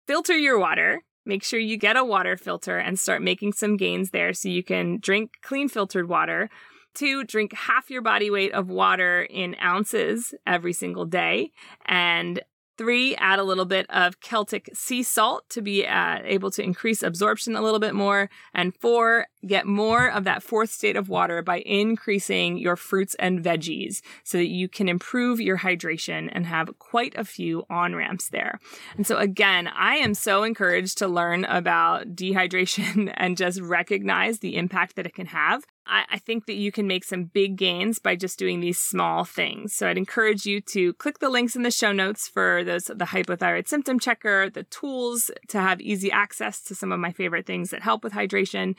Filter 0.06 0.37
your 0.37 0.58
water. 0.58 1.02
Make 1.24 1.44
sure 1.44 1.61
you 1.61 1.76
get 1.76 1.96
a 1.96 2.04
water 2.04 2.37
filter 2.37 2.78
and 2.78 2.98
start 2.98 3.22
making 3.22 3.52
some 3.52 3.76
gains 3.76 4.11
there 4.11 4.32
so 4.32 4.48
you 4.48 4.64
can 4.64 4.98
drink 4.98 5.35
clean 5.40 5.68
filtered 5.68 6.08
water. 6.08 6.50
Two, 6.94 7.24
drink 7.24 7.52
half 7.55 7.90
your 7.90 8.02
body 8.02 8.31
weight 8.31 8.52
of 8.52 8.68
water 8.68 9.22
in 9.22 9.57
ounces 9.62 10.35
every 10.46 10.72
single 10.72 11.07
day. 11.07 11.52
And 11.87 12.42
Three, 12.78 13.14
add 13.16 13.38
a 13.38 13.44
little 13.44 13.66
bit 13.66 13.87
of 13.90 14.18
Celtic 14.20 14.70
sea 14.72 15.02
salt 15.02 15.48
to 15.50 15.61
be 15.61 15.87
uh, 15.87 16.20
able 16.24 16.50
to 16.52 16.62
increase 16.62 17.02
absorption 17.02 17.55
a 17.55 17.61
little 17.61 17.78
bit 17.78 17.94
more. 17.94 18.31
And 18.55 18.74
four, 18.74 19.26
get 19.46 19.66
more 19.66 20.11
of 20.11 20.24
that 20.24 20.42
fourth 20.42 20.70
state 20.70 20.96
of 20.96 21.09
water 21.09 21.42
by 21.42 21.59
increasing 21.61 22.59
your 22.59 22.76
fruits 22.76 23.14
and 23.16 23.42
veggies 23.42 24.00
so 24.24 24.38
that 24.38 24.48
you 24.48 24.68
can 24.68 24.88
improve 24.88 25.40
your 25.40 25.59
hydration 25.59 26.28
and 26.33 26.46
have 26.46 26.78
quite 26.78 27.14
a 27.16 27.24
few 27.24 27.64
on 27.68 27.94
ramps 27.94 28.28
there. 28.28 28.61
And 28.96 29.07
so, 29.07 29.18
again, 29.18 29.68
I 29.68 29.96
am 29.96 30.14
so 30.14 30.42
encouraged 30.44 30.98
to 30.98 31.09
learn 31.09 31.44
about 31.44 32.09
dehydration 32.14 33.12
and 33.16 33.37
just 33.37 33.61
recognize 33.61 34.38
the 34.38 34.57
impact 34.57 34.96
that 34.96 35.07
it 35.07 35.14
can 35.14 35.26
have. 35.26 35.64
I, 35.87 36.05
I 36.11 36.18
think 36.18 36.46
that 36.46 36.55
you 36.55 36.70
can 36.70 36.87
make 36.87 37.05
some 37.05 37.24
big 37.24 37.57
gains 37.57 37.98
by 37.98 38.16
just 38.16 38.38
doing 38.38 38.61
these 38.61 38.78
small 38.78 39.24
things. 39.24 39.74
So 39.74 39.88
I'd 39.88 39.98
encourage 39.98 40.46
you 40.46 40.61
to 40.62 40.92
click 40.94 41.18
the 41.18 41.28
links 41.28 41.57
in 41.57 41.62
the 41.62 41.70
show 41.70 41.92
notes 41.92 42.28
for 42.28 42.62
those 42.64 42.85
the 42.85 43.07
hypothyroid 43.07 43.68
symptom 43.68 43.98
checker, 43.98 44.48
the 44.48 44.62
tools 44.64 45.31
to 45.48 45.61
have 45.61 45.81
easy 45.81 46.11
access 46.11 46.61
to 46.62 46.74
some 46.74 46.92
of 46.92 47.00
my 47.00 47.12
favorite 47.12 47.46
things 47.46 47.70
that 47.70 47.83
help 47.83 48.05
with 48.05 48.12
hydration. 48.12 48.76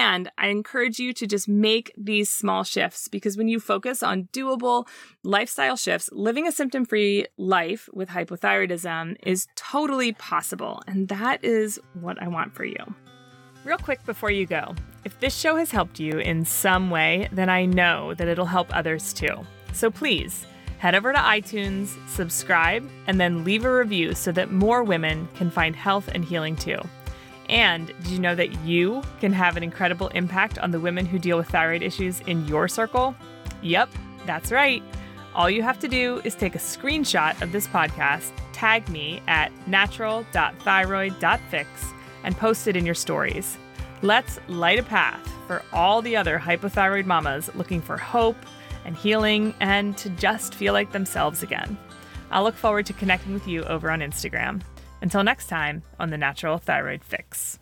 And 0.00 0.30
I 0.38 0.46
encourage 0.46 0.98
you 0.98 1.12
to 1.12 1.26
just 1.26 1.46
make 1.46 1.92
these 1.94 2.30
small 2.30 2.64
shifts 2.64 3.06
because 3.06 3.36
when 3.36 3.48
you 3.48 3.60
focus 3.60 4.02
on 4.02 4.30
doable 4.32 4.88
lifestyle 5.22 5.76
shifts, 5.76 6.08
living 6.10 6.48
a 6.48 6.52
symptom 6.52 6.86
free 6.86 7.26
life 7.36 7.86
with 7.92 8.08
hypothyroidism 8.08 9.16
is 9.26 9.46
totally 9.56 10.12
possible. 10.12 10.82
And 10.86 11.08
that 11.08 11.44
is 11.44 11.78
what 11.92 12.20
I 12.22 12.28
want 12.28 12.54
for 12.54 12.64
you. 12.64 12.82
Real 13.62 13.76
quick 13.76 14.02
before 14.06 14.30
you 14.30 14.46
go, 14.46 14.74
if 15.04 15.20
this 15.20 15.36
show 15.36 15.56
has 15.56 15.70
helped 15.70 16.00
you 16.00 16.18
in 16.18 16.46
some 16.46 16.88
way, 16.88 17.28
then 17.30 17.50
I 17.50 17.66
know 17.66 18.14
that 18.14 18.26
it'll 18.26 18.46
help 18.46 18.74
others 18.74 19.12
too. 19.12 19.44
So 19.74 19.90
please 19.90 20.46
head 20.78 20.94
over 20.94 21.12
to 21.12 21.18
iTunes, 21.18 21.94
subscribe, 22.08 22.88
and 23.06 23.20
then 23.20 23.44
leave 23.44 23.66
a 23.66 23.76
review 23.76 24.14
so 24.14 24.32
that 24.32 24.50
more 24.50 24.82
women 24.82 25.28
can 25.34 25.50
find 25.50 25.76
health 25.76 26.08
and 26.14 26.24
healing 26.24 26.56
too. 26.56 26.80
And 27.50 27.88
did 27.88 28.06
you 28.06 28.18
know 28.20 28.36
that 28.36 28.64
you 28.64 29.02
can 29.18 29.32
have 29.32 29.56
an 29.56 29.64
incredible 29.64 30.06
impact 30.08 30.58
on 30.60 30.70
the 30.70 30.78
women 30.78 31.04
who 31.04 31.18
deal 31.18 31.36
with 31.36 31.48
thyroid 31.48 31.82
issues 31.82 32.20
in 32.20 32.46
your 32.46 32.68
circle? 32.68 33.16
Yep, 33.60 33.90
that's 34.24 34.52
right. 34.52 34.84
All 35.34 35.50
you 35.50 35.60
have 35.62 35.80
to 35.80 35.88
do 35.88 36.20
is 36.24 36.36
take 36.36 36.54
a 36.54 36.58
screenshot 36.58 37.42
of 37.42 37.50
this 37.50 37.66
podcast, 37.66 38.30
tag 38.52 38.88
me 38.88 39.20
at 39.26 39.50
natural.thyroid.fix, 39.66 41.68
and 42.22 42.36
post 42.36 42.68
it 42.68 42.76
in 42.76 42.86
your 42.86 42.94
stories. 42.94 43.58
Let's 44.02 44.38
light 44.46 44.78
a 44.78 44.84
path 44.84 45.28
for 45.48 45.64
all 45.72 46.02
the 46.02 46.16
other 46.16 46.38
hypothyroid 46.38 47.06
mamas 47.06 47.50
looking 47.56 47.82
for 47.82 47.96
hope 47.96 48.36
and 48.84 48.96
healing 48.96 49.54
and 49.58 49.98
to 49.98 50.08
just 50.10 50.54
feel 50.54 50.72
like 50.72 50.92
themselves 50.92 51.42
again. 51.42 51.76
I'll 52.30 52.44
look 52.44 52.54
forward 52.54 52.86
to 52.86 52.92
connecting 52.92 53.34
with 53.34 53.48
you 53.48 53.64
over 53.64 53.90
on 53.90 53.98
Instagram. 54.00 54.62
Until 55.02 55.24
next 55.24 55.48
time 55.48 55.82
on 55.98 56.10
the 56.10 56.18
Natural 56.18 56.58
Thyroid 56.58 57.02
Fix. 57.02 57.58